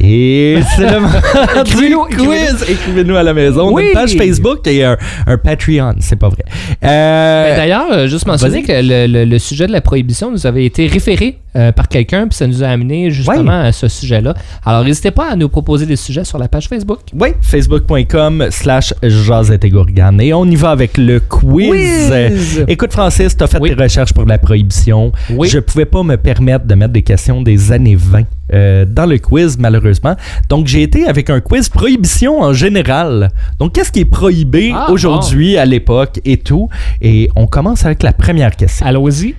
[0.00, 1.12] Et c'est le moment
[1.60, 2.64] Écrivez-nous, quiz.
[2.68, 3.72] Écrivez-nous à la maison.
[3.74, 3.86] Oui.
[3.88, 4.96] une page Facebook et un,
[5.26, 6.44] un Patreon, c'est pas vrai.
[6.84, 10.46] Euh, Ben, D'ailleurs, euh, juste mentionner que le, le- le sujet de la prohibition nous
[10.46, 14.34] avait été référé euh, par quelqu'un, puis ça nous a amené justement à ce sujet-là.
[14.64, 17.00] Alors, n'hésitez pas à nous proposer des sujets sur la page Facebook.
[17.18, 20.20] oui, facebook.com slash Jazette et Gourgane.
[20.20, 21.70] Et on y va avec le quiz.
[21.70, 22.64] Quiz.
[22.68, 23.74] Écoute, Francis, tu as fait Oui.
[23.74, 25.12] tes recherches pour la prohibition.
[25.30, 25.48] Oui.
[25.48, 29.18] Je pouvais pas me permettre de mettre des questions des années 20 euh, dans le
[29.18, 30.16] quiz, malheureusement.
[30.48, 33.30] Donc, j'ai été avec un quiz prohibition en général.
[33.58, 36.68] Donc, qu'est-ce qui est prohibé Ah, aujourd'hui, à l'époque et tout?
[37.00, 38.86] Et on commence avec la première question.
[38.86, 39.34] Allons-y.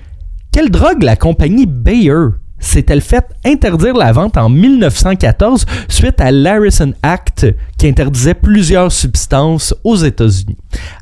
[0.52, 2.26] Quelle drogue la compagnie Bayer
[2.58, 7.46] s'est-elle fait interdire la vente en 1914 suite à l'Harrison Act
[7.78, 10.58] qui interdisait plusieurs substances aux États-Unis?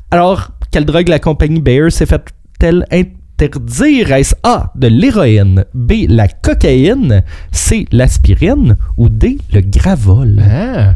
[0.09, 4.13] Alors, quelle drogue la compagnie Bayer s'est fait-elle interdire?
[4.13, 7.21] Est-ce A, de l'héroïne, B, la cocaïne,
[7.51, 10.41] C, l'aspirine ou D, le gravol?
[10.49, 10.95] Ah,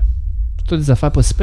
[0.65, 1.33] toutes des affaires pas si.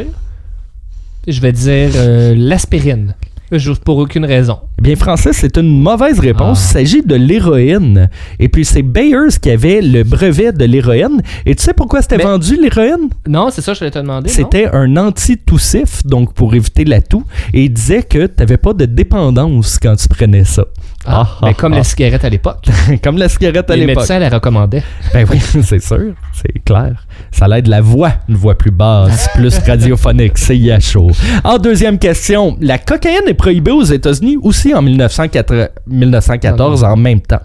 [1.29, 3.15] Je vais dire euh, l'aspirine.
[3.59, 4.59] Juste pour aucune raison.
[4.79, 6.59] Eh bien, Francis, c'est une mauvaise réponse.
[6.61, 6.81] Ah.
[6.81, 8.09] Il s'agit de l'héroïne.
[8.39, 11.21] Et puis, c'est Bayers qui avait le brevet de l'héroïne.
[11.45, 13.11] Et tu sais pourquoi c'était Mais- vendu, l'héroïne?
[13.29, 14.29] Non, c'est ça, je voulais te demander.
[14.31, 17.25] C'était un antitoussif, donc pour éviter la toux.
[17.53, 20.65] Et il disait que tu n'avais pas de dépendance quand tu prenais ça.
[21.05, 21.79] Ah, Ah, ah, comme ah.
[21.79, 22.65] la cigarette à l'époque.
[23.03, 24.03] Comme la cigarette à Les l'époque.
[24.03, 24.83] médecins la recommandaient.
[25.13, 27.07] Ben oui, c'est sûr, c'est clair.
[27.33, 31.11] Ça l'aide la voix, une voix plus basse, plus radiophonique, c'est Yacho.
[31.43, 37.21] En deuxième question, la cocaïne est prohibée aux États-Unis aussi en 1904 1914 en même
[37.21, 37.41] temps.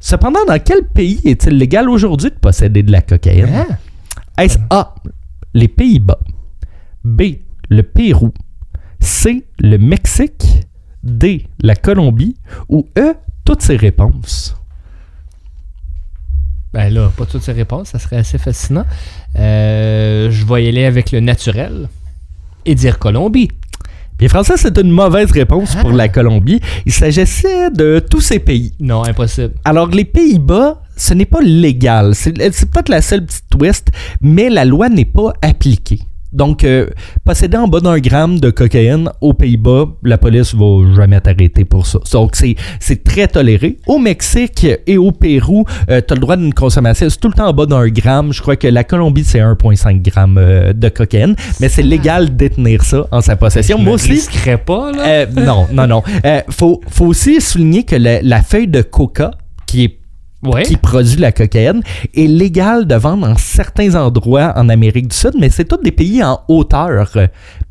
[0.00, 3.48] Cependant, dans quel pays est-il légal aujourd'hui de posséder de la cocaïne?
[4.36, 4.42] Ah.
[4.42, 4.94] Est-ce A,
[5.54, 6.18] les Pays-Bas,
[7.04, 7.22] B,
[7.68, 8.32] le Pérou,
[9.00, 10.65] C, le Mexique,
[11.06, 12.36] D, la Colombie
[12.68, 14.56] ou E, toutes ces réponses?
[16.74, 18.84] Ben là, pas toutes ces réponses, ça serait assez fascinant.
[19.38, 21.88] Euh, je vais y aller avec le naturel
[22.66, 23.48] et dire Colombie.
[24.18, 26.60] Bien, Français, c'est une mauvaise réponse pour la Colombie.
[26.86, 28.72] Il s'agissait de tous ces pays.
[28.80, 29.54] Non, impossible.
[29.64, 32.14] Alors, les Pays-Bas, ce n'est pas légal.
[32.14, 33.90] C'est peut-être la seule petite twist,
[34.22, 36.00] mais la loi n'est pas appliquée.
[36.36, 36.86] Donc, euh,
[37.24, 41.86] posséder en bas d'un gramme de cocaïne aux Pays-Bas, la police va jamais t'arrêter pour
[41.86, 41.98] ça.
[42.12, 43.78] Donc, c'est c'est très toléré.
[43.88, 47.48] Au Mexique et au Pérou, tu as le droit d'une consommation, c'est tout le temps
[47.48, 48.32] en bas d'un gramme.
[48.32, 52.34] Je crois que la Colombie, c'est 1,5 gramme euh, de cocaïne, mais c'est légal de
[52.34, 53.78] détenir ça en sa possession.
[53.78, 55.06] Je Moi aussi, risquerais pas, là.
[55.06, 56.02] euh, non, non, non.
[56.24, 59.30] Euh, faut, faut aussi souligner que la, la feuille de coca,
[59.66, 59.98] qui est
[60.46, 60.62] ouais.
[60.62, 61.82] qui produit la cocaïne,
[62.14, 65.92] est légale de vendre dans certains endroits en Amérique du Sud, mais c'est tous des
[65.92, 67.16] pays en hauteur.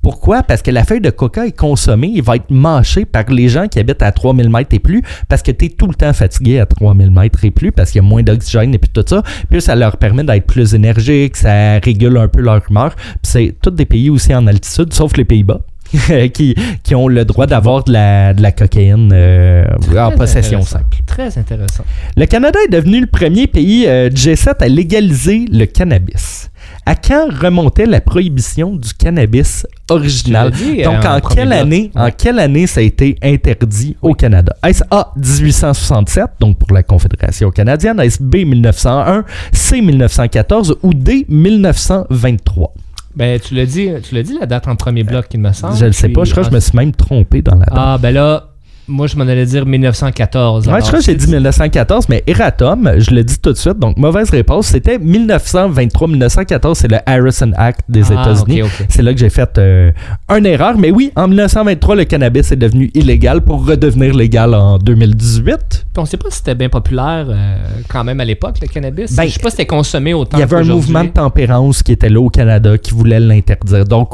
[0.01, 0.43] Pourquoi?
[0.43, 3.67] Parce que la feuille de coca est consommée et va être mâchée par les gens
[3.67, 6.59] qui habitent à 3000 mètres et plus parce que tu es tout le temps fatigué
[6.59, 9.23] à 3000 mètres et plus parce qu'il y a moins d'oxygène et puis tout ça.
[9.49, 12.95] Puis ça leur permet d'être plus énergiques, ça régule un peu leur humeur.
[12.95, 15.61] Puis c'est tous des pays aussi en altitude, sauf les Pays-Bas.
[16.33, 19.65] qui, qui ont le droit d'avoir de la, de la cocaïne euh,
[19.97, 20.97] en possession simple.
[21.15, 21.85] Très intéressant.
[22.17, 26.49] Le Canada est devenu le premier pays euh, du G7 à légaliser le cannabis.
[26.85, 30.51] À quand remontait la prohibition du cannabis original?
[30.51, 34.53] Dit, Donc, euh, en quelle, année, en quelle année ça a été interdit au Canada?
[34.61, 41.25] Est-ce A, 1867, donc pour la Confédération canadienne, est-ce B, 1901, C, 1914 ou D,
[41.29, 42.73] 1923?
[43.15, 45.77] Ben, tu l'as dit, tu l'as dit la date en premier bloc, il me semble.
[45.77, 47.73] je ne sais pas, je crois que je me suis même trompé dans la date.
[47.73, 48.49] Ah, ben là,
[48.87, 50.67] moi, je m'en allais dire 1914.
[50.67, 53.79] Ouais, je crois que j'ai dit 1914, mais Eratom, je le dis tout de suite,
[53.79, 54.67] donc mauvaise réponse.
[54.67, 58.61] C'était 1923-1914, c'est le Harrison Act des Ah, États-Unis.
[58.89, 59.91] C'est là que j'ai fait euh,
[60.29, 60.77] une erreur.
[60.77, 65.57] Mais oui, en 1923, le cannabis est devenu illégal pour redevenir légal en 2018.
[65.69, 67.57] Puis on sait pas si c'était bien populaire euh,
[67.89, 69.15] quand même à l'époque, le cannabis.
[69.15, 71.81] Ben, je sais pas si c'était consommé autant Il y avait un mouvement de tempérance
[71.83, 73.85] qui était là au Canada qui voulait l'interdire.
[73.85, 74.11] Donc,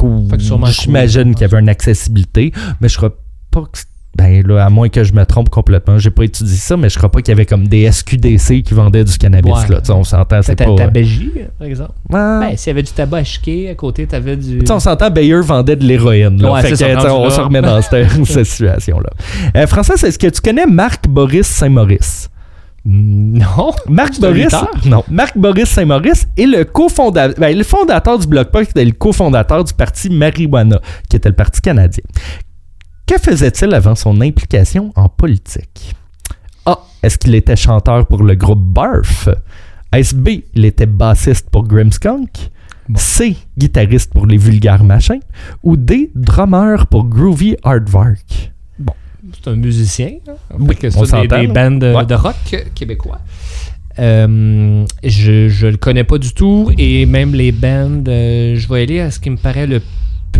[0.69, 3.15] j'imagine qu'il y avait une accessibilité, mais je crois
[3.51, 3.79] pas que.
[4.15, 6.97] Ben là, à moins que je me trompe complètement, j'ai pas étudié ça, mais je
[6.97, 9.53] crois pas qu'il y avait comme des SQDC qui vendaient du cannabis.
[9.53, 9.69] Ouais.
[9.69, 10.65] Là, on s'entend, c'est pas.
[10.65, 11.93] ta tabagie, par exemple.
[12.09, 14.59] Ben, s'il y avait du tabac à chiquer, à côté, t'avais du.
[14.69, 16.45] On s'entend, Bayer vendait de l'héroïne.
[16.45, 19.09] Ouais, Fait que, on se remet dans cette, cette situation-là.
[19.55, 22.29] Euh, Francis, est-ce que tu connais Marc Boris Saint-Maurice?
[22.83, 23.71] Non.
[23.87, 24.47] Marc Boris,
[24.85, 28.91] non, Marc Boris Saint-Maurice est le cofondateur, ben, le fondateur du Bloc Punk et le
[28.91, 32.03] cofondateur du parti Marijuana, qui était le parti canadien.
[33.11, 35.93] Que faisait-il avant son implication en politique?
[36.65, 36.79] A.
[37.03, 39.27] Est-ce qu'il était chanteur pour le groupe Barf?
[39.91, 40.29] Est-ce B.
[40.53, 42.29] Il était bassiste pour Grimmskunk?
[42.87, 42.97] Bon.
[42.97, 43.35] C.
[43.57, 45.19] Guitariste pour les Vulgaires Machins?
[45.61, 46.09] Ou D.
[46.15, 48.53] Drummer pour Groovy Hardvark?
[49.33, 50.11] C'est un musicien.
[50.29, 50.55] hein.
[50.57, 51.53] Oui, que on des, des là.
[51.53, 52.05] bandes de, Ouais.
[52.05, 52.35] de rock
[52.73, 53.19] québécois.
[53.99, 58.83] Euh, je, je le connais pas du tout et même les bandes, euh, je vais
[58.83, 59.81] aller à ce qui me paraît le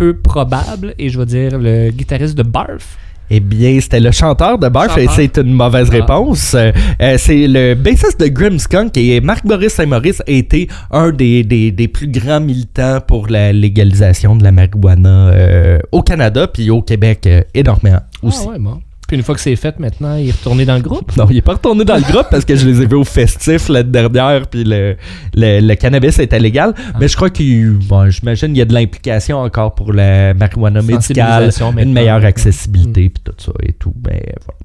[0.02, 2.98] peu probable et je vais dire le guitariste de Barf.
[3.30, 5.94] Eh bien, c'était le chanteur de Barf et c'est une mauvaise Ah.
[5.94, 6.54] réponse.
[6.54, 11.70] Euh, euh, c'est le bassiste de Grimmskunk et Marc-Boris Saint-Maurice a été un des, des,
[11.70, 16.82] des plus grands militants pour la légalisation de la marijuana euh, au Canada puis au
[16.82, 18.44] Québec euh, énormément aussi.
[18.46, 18.80] Ah ouais, bon.
[19.12, 21.14] Puis une fois que c'est fait, maintenant, il est retourné dans le groupe.
[21.18, 23.04] Non, il est pas retourné dans le groupe parce que je les ai vus au
[23.04, 24.96] festif l'année dernière, puis le,
[25.34, 26.72] le, le cannabis était légal.
[26.78, 26.96] Ah.
[26.98, 30.80] Mais je crois qu'il, bon, j'imagine, il y a de l'implication encore pour la marijuana
[30.80, 32.24] médicale, une meilleure Mm.
[32.24, 33.92] accessibilité, puis tout ça et tout.
[33.96, 34.14] Ben,
[34.46, 34.58] voilà.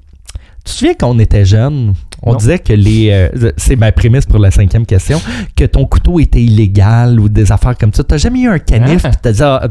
[0.64, 1.92] Tu te souviens quand on était jeune,
[2.22, 2.38] on Non.
[2.38, 3.10] disait que les.
[3.10, 5.20] euh, c'est ma prémisse pour la cinquième question,
[5.56, 8.02] que ton couteau était illégal ou des affaires comme ça.
[8.02, 9.10] T'as jamais eu un canif, Ah.
[9.10, 9.68] puis t'as dit, ah,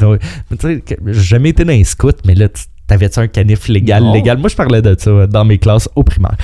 [1.07, 4.13] jamais été dans un scout, mais là, tu- t'avais-tu un canif légal, Non.
[4.13, 4.37] légal?
[4.37, 6.35] Moi, je parlais de ça dans mes classes au primaire.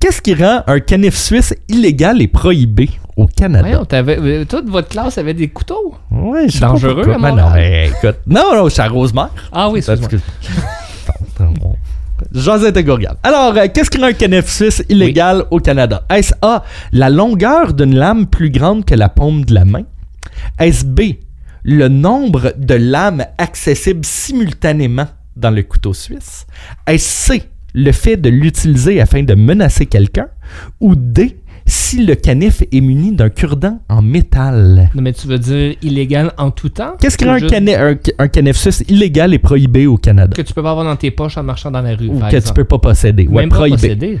[0.00, 3.82] Qu'est-ce qui rend un canif suisse illégal et prohibé au Canada?
[3.88, 5.94] T'avais- euh, toute votre classe avait des couteaux.
[6.10, 8.16] Ouais, je Dangereux à Ben non, écoute.
[8.26, 9.30] Non, non, je suis à Rosemère.
[9.52, 10.08] Ah oui, excuse-moi.
[10.08, 10.16] que-
[12.32, 13.16] Josette de Gourgane.
[13.22, 16.02] Alors, euh, qu'est-ce qui rend un canif suisse illégal au Canada?
[16.08, 19.82] Est-ce A, la longueur d'une lame plus grande que la paume de la main?
[20.58, 21.00] Est-ce B,
[21.64, 25.06] le nombre de lames accessibles simultanément?
[25.36, 26.46] Dans le couteau suisse?
[26.86, 27.42] Est-ce C,
[27.74, 30.26] le fait de l'utiliser afin de menacer quelqu'un?
[30.80, 34.90] Ou D, si le canif est muni d'un cure-dent en métal?
[34.94, 36.94] Non, mais tu veux dire illégal en tout temps?
[37.00, 39.96] Qu'est-ce qui Ou rend un, juste canif, un, un canif suisse illégal et prohibé au
[39.96, 40.32] Canada?
[40.34, 42.08] Que tu peux pas avoir dans tes poches en marchant dans la rue.
[42.08, 42.56] Ou par que tu exemple.
[42.62, 43.26] peux pas posséder.
[43.28, 43.76] Ouais, Même pas prohibé.
[43.76, 44.20] posséder.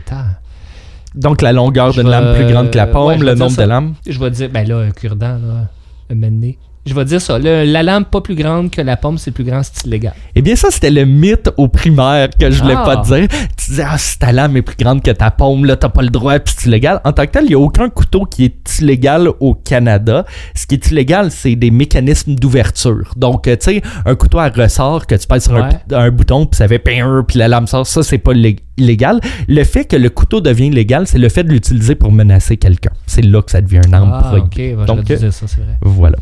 [1.14, 3.64] Donc la longueur d'une lame plus grande que la paume, ouais, le nombre ça.
[3.64, 3.94] de lames.
[4.08, 5.68] Je vais dire, ben là, un cure-dent, là,
[6.10, 6.58] un mené.
[6.84, 7.38] Je vais dire ça.
[7.38, 10.14] Le- la lampe pas plus grande que la pomme, c'est plus grand, c'est illégal.
[10.34, 12.82] Eh bien, ça, c'était le mythe au primaire que je voulais Ah.
[12.84, 13.28] pas te dire.
[13.56, 16.02] Tu disais, ah, si ta lame est plus grande que ta paume, là, t'as pas
[16.02, 17.00] le droit, puis c'est illégal.
[17.04, 20.24] En tant que tel, il n'y a aucun couteau qui est illégal au Canada.
[20.56, 23.12] Ce qui est illégal, c'est des mécanismes d'ouverture.
[23.16, 26.46] Donc, euh, tu sais, un couteau à ressort que tu pèses sur un, un bouton,
[26.46, 29.20] puis ça fait ping, puis la lame sort, ça, c'est pas lég- illégal.
[29.48, 32.90] Le fait que le couteau devient légal, c'est le fait de l'utiliser pour menacer quelqu'un.
[33.06, 34.74] C'est là que ça devient une arme Ah, prohibée.
[34.74, 35.76] bah, Donc, ça, vrai.
[35.82, 36.16] Voilà.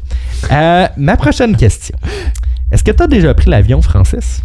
[0.53, 1.96] Euh, ma prochaine question.
[2.72, 4.42] Est-ce que tu as déjà pris l'avion, Francis?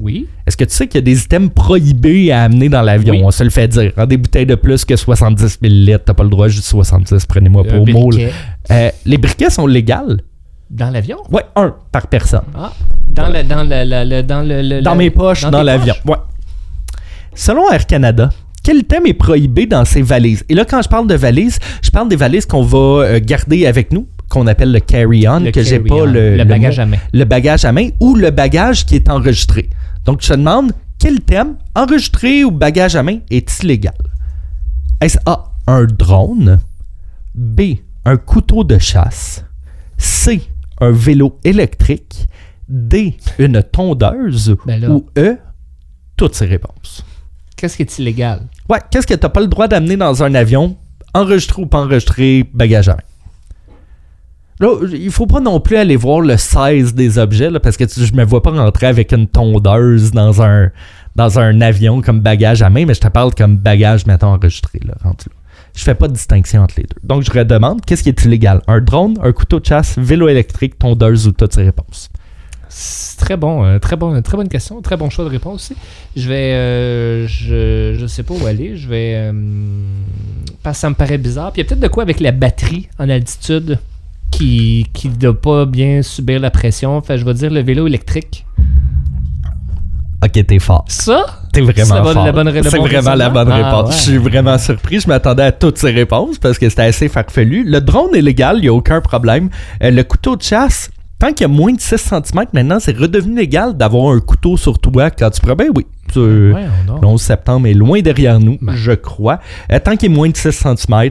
[0.00, 0.26] Oui.
[0.46, 3.12] Est-ce que tu sais qu'il y a des items prohibés à amener dans l'avion?
[3.14, 3.22] Oui.
[3.24, 3.92] On se le fait dire.
[3.98, 7.62] Hein, des bouteilles de plus que 70 ml, t'as pas le droit, juste 70, prenez-moi
[7.66, 8.10] Un pour mot.
[8.10, 8.16] là.
[8.16, 8.32] briquet.
[8.70, 10.20] Euh, les briquets sont légales?
[10.70, 11.18] Dans l'avion?
[11.30, 12.40] Ouais, un par personne.
[12.56, 12.72] Ah.
[13.06, 15.92] Dans, le, dans, le, le- le- dans le, le- Dans le- mes poches, dans, l'avion.
[16.06, 16.16] Ouais.
[17.34, 18.30] Selon Air Canada,
[18.62, 20.44] quel item est prohibé dans ces valises?
[20.48, 23.66] Et là, quand je parle de valises, je parle des valises qu'on va euh, garder
[23.66, 26.86] avec nous, qu'on appelle le carry-on, que j'ai pas le, le le bagage mot- à
[26.86, 26.96] main.
[27.12, 29.68] le bagage à main ou le bagage qui est enregistré.
[30.04, 33.94] Donc, je te demande quel thème, enregistré ou bagage à main, est illégal?
[35.00, 36.60] Est-ce A, un drone?
[37.34, 37.60] B,
[38.04, 39.44] un couteau de chasse?
[39.96, 40.42] C,
[40.80, 42.28] un vélo électrique?
[42.68, 44.54] D, une tondeuse?
[44.66, 44.88] Ben.
[44.90, 45.36] Ou E,
[46.16, 47.04] toutes ces réponses.
[47.62, 48.40] Qu'est-ce qui est illégal?
[48.68, 50.76] Ouais, qu'est-ce que t'as pas le droit d'amener dans un avion,
[51.14, 53.02] enregistré ou pas enregistré, bagage à main?
[54.58, 57.84] Là, il faut pas non plus aller voir le size des objets, là, parce que
[57.84, 60.70] tu- je me vois pas rentrer avec une tondeuse dans un,
[61.14, 64.80] dans un avion comme bagage à main, mais je te parle comme bagage, mettons, enregistré,
[64.84, 65.36] là, rendu là.
[65.76, 66.96] Je fais pas de distinction entre les deux.
[67.04, 68.60] Donc, je redemande, qu'est-ce qui est illégal?
[68.66, 72.10] Un drone, un couteau de chasse, vélo électrique, tondeuse ou toutes ces réponses?
[73.18, 75.76] Très bon, euh, très bon, très bonne question, très bon choix de réponse aussi.
[76.16, 78.76] Je vais, euh, je, je sais pas où aller.
[78.76, 79.32] Je vais, euh,
[80.62, 81.52] parce que ça me paraît bizarre.
[81.52, 83.78] Puis il y a peut-être de quoi avec la batterie en altitude
[84.30, 87.00] qui qui doit pas bien subir la pression.
[87.02, 88.44] Fait, je vais dire le vélo électrique.
[90.24, 90.84] Ok, t'es fort.
[90.86, 92.14] Ça, T'es vraiment C'est la bonne-
[92.52, 92.62] fort.
[92.70, 93.90] C'est bon vraiment la bonne Ah, réponse.
[93.90, 93.96] ouais.
[93.96, 95.00] Je suis vraiment surpris.
[95.00, 97.64] Je m'attendais à toutes ces réponses parce que c'était assez farfelu.
[97.68, 99.50] Le drone est légal, il n'y a aucun problème.
[99.82, 100.91] Euh, le couteau de chasse,
[101.22, 104.56] tant qu'il y a moins de 6 cm, maintenant, c'est redevenu légal d'avoir un couteau
[104.56, 105.54] sur toi quand tu pourrais.
[105.54, 105.86] Ben oui.
[106.16, 108.74] Ouais, on le 11 septembre est loin derrière nous, Ben.
[108.74, 109.38] je crois.
[109.70, 111.10] Euh, tant qu'il est moins de 6 cm,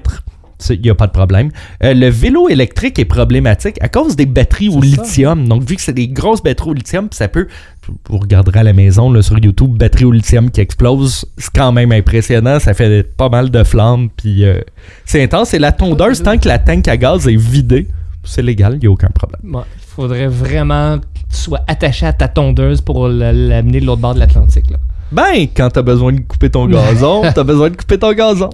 [0.69, 1.49] il n'y a pas de problème.
[1.81, 5.01] Euh, le vélo électrique est problématique à cause des batteries au ça.
[5.01, 5.47] lithium.
[5.47, 7.47] Donc, vu que c'est des grosses batteries au lithium, ça peut,
[8.09, 11.71] vous regarderez à la maison là, sur YouTube, batterie au lithium qui explose, c'est quand
[11.71, 12.59] même impressionnant.
[12.59, 14.59] Ça fait pas mal de flammes, puis euh,
[15.05, 15.53] c'est intense.
[15.53, 17.87] Et la tondeuse, tant que la tank à gaz est vidée,
[18.23, 19.41] c'est légal, il n'y a aucun problème.
[19.55, 24.01] Ouais, faudrait vraiment que tu sois attaché à ta tondeuse pour la- l'amener de l'autre
[24.01, 24.65] bord de l'Atlantique.
[25.11, 28.49] Ben, quand t'as besoin de couper ton gazon, t'as besoin de couper ton gazon.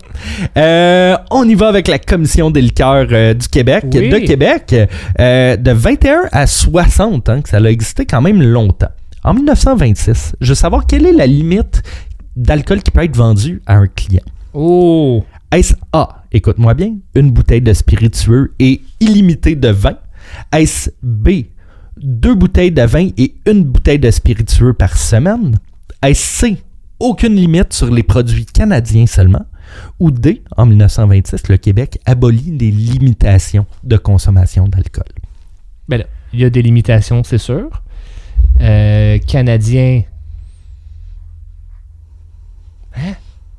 [0.58, 4.10] Euh, on y va avec la Commission des liqueurs euh, du Québec, Oui.
[4.10, 4.76] de Québec,
[5.20, 8.90] euh, de 21 à 60 ans, que ça a existé quand même longtemps.
[9.24, 11.84] En 1926, je veux savoir quelle est la limite
[12.36, 14.24] d'alcool qui peut être vendu à un client.
[14.54, 15.24] Oh!
[15.52, 19.98] Est-ce A, écoute-moi bien, une bouteille de spiritueux et illimitée de vin?
[20.52, 21.46] Est-ce B,
[21.96, 25.58] deux bouteilles de vin et une bouteille de spiritueux par semaine?
[26.02, 26.58] Est-ce C,
[27.00, 29.46] aucune limite sur les produits canadiens seulement?
[30.00, 35.06] Ou D, en 1926, le Québec abolit les limitations de consommation d'alcool?
[35.88, 37.70] Ben là, il y a des limitations, c'est sûr.
[38.60, 40.04] Euh, Canadien.
[42.98, 43.14] Hein?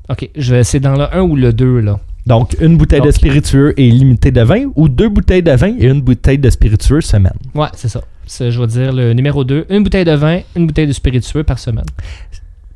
[0.09, 1.99] Ok, je vais c'est dans le 1 ou le 2, là.
[2.25, 5.87] Donc, une bouteille de spiritueux et illimitée de vin ou deux bouteilles de vin et
[5.87, 7.33] une bouteille de spiritueux semaine.
[7.55, 8.01] Ouais, c'est ça.
[8.27, 9.65] Je vais dire le numéro 2.
[9.69, 11.85] Une bouteille de vin, une bouteille de spiritueux par semaine.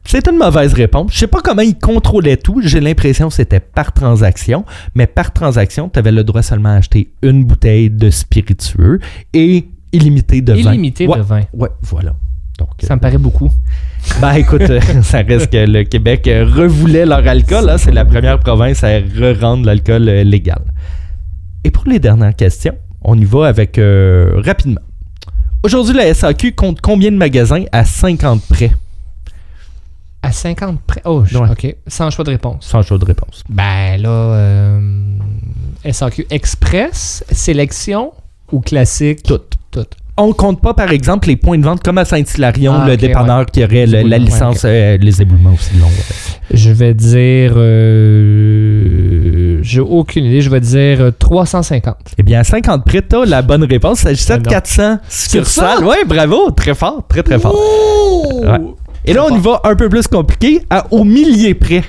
[0.05, 1.13] C'est une mauvaise réponse.
[1.13, 2.61] Je sais pas comment ils contrôlaient tout.
[2.63, 4.65] J'ai l'impression que c'était par transaction.
[4.95, 8.99] Mais par transaction, tu avais le droit seulement à acheter une bouteille de spiritueux
[9.33, 10.71] et illimité de vin.
[10.71, 11.41] Illimité ouais, de vin.
[11.53, 12.15] Ouais, voilà.
[12.59, 13.47] Donc, Ça me paraît beaucoup.
[13.47, 17.69] euh, ben écoute, euh, ça reste que le Québec euh, revoulait leur alcool.
[17.69, 17.77] hein.
[17.77, 20.61] C'est la première province à re-rendre l'alcool euh, légal.
[21.63, 24.81] Et pour les dernières questions, on y va avec euh, rapidement.
[25.63, 28.71] Aujourd'hui, la SAQ compte combien de magasins à 50 près?
[30.21, 31.01] À 50 près.
[31.05, 31.49] Oh, je- Ouais.
[31.49, 31.75] ok.
[31.87, 32.65] Sans choix de réponse.
[32.65, 33.43] Sans choix de réponse.
[33.49, 35.17] Ben là, euh,
[35.89, 38.13] SAQ Express, sélection
[38.51, 39.23] ou classique?
[39.23, 39.55] Toutes.
[39.71, 39.95] Toutes.
[40.15, 43.47] On compte pas, par exemple, les points de vente comme à Saint-Hilarion, Ah, le dépanneur
[43.47, 45.87] qui aurait le- la licence, ouais, euh, les éboulements aussi longs.
[45.87, 46.53] ouais.
[46.53, 47.53] Je vais dire.
[48.23, 50.41] euh, J'ai aucune idée.
[50.41, 51.95] Je vais dire euh, 350.
[52.17, 54.01] Eh bien, à 50 près, t'as la bonne réponse.
[54.01, 54.51] Il s'agissait de non.
[54.51, 55.79] 400 succursales.
[55.79, 55.83] ça?
[55.83, 56.51] Oui, bravo.
[56.51, 57.55] Très fort, très, très fort.
[59.05, 61.83] Et là, on y va un peu plus compliqué, à, au millier près.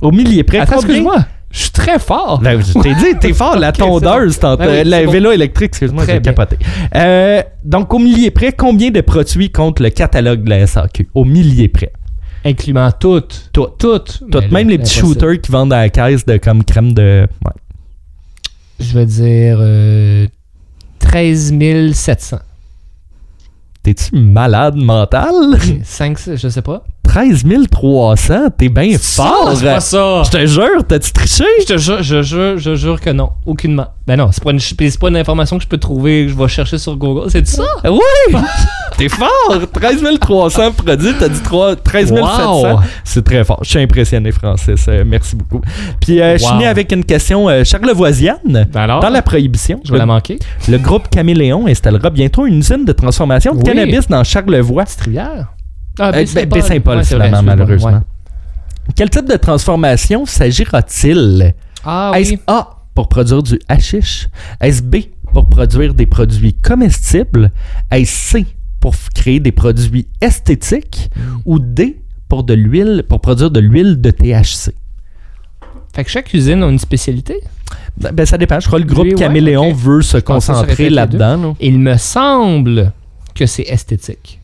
[0.00, 0.58] Au millier près.
[0.58, 1.16] Attends, excuse-moi.
[1.56, 2.38] Je suis très fort.
[2.42, 5.10] Ben, je t'ai dit, t'es fort, la tondeuse, Ben oui, la bon.
[5.10, 6.58] vélo électrique, excuse-moi, j'ai capoté.
[6.94, 11.08] Euh, donc, au millier près, combien de produits compte le catalogue de la SAQ?
[11.14, 11.92] Au millier près.
[12.44, 13.48] Incluant toutes.
[13.54, 13.78] Toutes.
[13.78, 14.22] Toutes.
[14.30, 17.26] Toutes, Mais même les petits shooters qui vendent à la caisse de comme crème de.
[17.44, 17.52] Ouais.
[18.78, 20.26] Je vais dire euh,
[20.98, 21.54] 13
[21.94, 22.36] 700.
[23.86, 25.56] T'es-tu malade mental?
[25.84, 26.82] 5, je sais pas.
[27.04, 29.52] 13 300, t'es bien fort.
[29.54, 30.24] C'est pas ça.
[30.24, 31.44] Je te jure, t'as-tu triché?
[31.60, 33.30] Je te jure, je jure, je jure que non.
[33.46, 33.86] Aucunement.
[34.04, 36.48] Ben non, c'est pas une, pas une information que je peux trouver, que je vais
[36.48, 37.30] chercher sur Google.
[37.30, 37.62] C'est ça?
[37.84, 38.00] Oui!
[38.96, 39.28] T'es fort!
[39.74, 42.62] 13 300 produits, t'as dit 3, 13 700.
[42.62, 42.80] Wow.
[43.04, 43.58] C'est très fort.
[43.62, 44.86] Je suis impressionné, Francis.
[44.88, 45.60] Euh, merci beaucoup.
[46.00, 46.50] Puis, euh, je Wow.
[46.52, 48.66] finis avec une question euh, charlevoisienne.
[48.72, 49.00] Ben alors?
[49.00, 50.38] Dans la prohibition, Je vais la manquer.
[50.68, 53.64] le groupe Caméléon installera bientôt une usine de transformation de Oui.
[53.64, 54.84] cannabis dans Charlevoix.
[55.04, 55.52] Rivière?
[55.98, 57.02] Ah, Baie-Saint-Paul.
[57.18, 57.90] ben, malheureusement.
[57.90, 57.98] Ouais.
[58.96, 61.54] Quel type de transformation s'agira-t-il?
[61.84, 62.38] Ah Est-ce oui.
[62.46, 64.28] A pour produire du hashish?
[64.60, 64.96] Est-ce B
[65.34, 67.50] pour produire des produits comestibles?
[67.90, 68.46] Est-ce C
[68.86, 71.10] pour créer des produits esthétiques?
[71.44, 74.72] Ou D pour de l'huile, pour produire de l'huile de THC?
[75.92, 77.40] Fait que chaque usine a une spécialité?
[77.96, 78.60] Ben, ben, ça dépend.
[78.60, 81.36] Je crois que le groupe Oui, ouais, Caméléon veut se concentrer là-dedans.
[81.36, 81.54] là.
[81.58, 82.92] Il me semble
[83.34, 84.40] que c'est esthétique.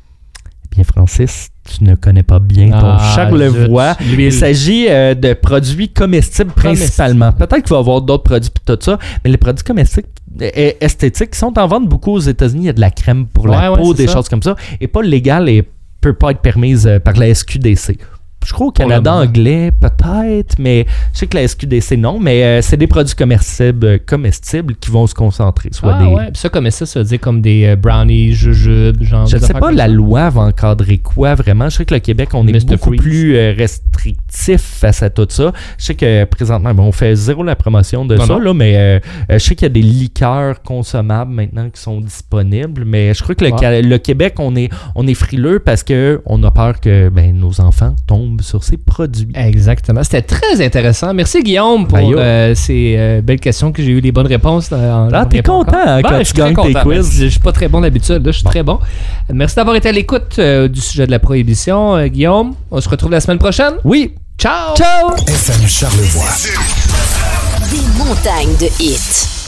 [0.72, 3.96] Bien, Francis, tu ne connais pas bien ton Ah, Charlevoix.
[4.00, 7.32] Il s'agit euh, de produits comestibles principalement.
[7.32, 10.08] Peut-être qu'il va y avoir d'autres produits pis tout ça, mais les produits comestibles
[10.40, 12.62] euh, esthétiques sont en vente beaucoup aux États-Unis.
[12.62, 14.14] Il y a de la crème pour la Ouais, peau, des ça.
[14.14, 15.64] choses comme ça, et pas légale et
[16.00, 17.96] peut pas être permise euh, par la SQDC.
[18.44, 22.18] Je crois au Canada anglais, peut-être, mais je sais que la SQDC, non.
[22.18, 25.68] Mais euh, c'est des produits comestibles, euh, comestibles qui vont se concentrer.
[25.72, 28.32] Soit Ah des, ouais, Puis ça comme ça, ça veut dire comme des euh, brownies,
[28.32, 29.26] jujubes, genre.
[29.26, 29.88] je ne sais pas, la ça.
[29.88, 31.68] loi va encadrer quoi vraiment.
[31.68, 32.64] Je sais que le Québec, on est Mr.
[32.76, 33.00] beaucoup Freeze.
[33.00, 35.52] plus euh, restrictif face à tout ça.
[35.78, 38.38] Je sais que présentement, bon, on fait zéro la promotion de Non, ça, non.
[38.40, 42.84] Là, mais je sais qu'il y a des liqueurs consommables maintenant qui sont disponibles.
[42.84, 43.82] Mais je crois que le, Ouais.
[43.82, 47.94] Le Québec, on est, on est frileux parce qu'on a peur que ben, nos enfants
[48.06, 49.28] tombent sur ces produits.
[49.34, 50.02] Exactement.
[50.02, 51.12] C'était très intéressant.
[51.14, 54.68] Merci Guillaume pour Ben, euh, ces euh, belles questions que j'ai eu les bonnes réponses.
[54.72, 56.82] euh, en- Ah, t'es content, hein, quand je tu suis très gagnes tes content.
[56.84, 57.08] quiz.
[57.18, 58.24] Ben, Je suis pas très bon d'habitude.
[58.24, 58.78] Là, je suis très bon.
[59.32, 62.54] Merci d'avoir été à l'écoute euh, du sujet de la prohibition, euh, Guillaume.
[62.70, 63.74] On se retrouve la semaine prochaine.
[63.84, 64.14] Oui.
[64.38, 64.74] Ciao!
[64.76, 65.10] Ciao!
[65.26, 66.24] FM Charlevoix.
[67.70, 69.41] Des montagnes de hits.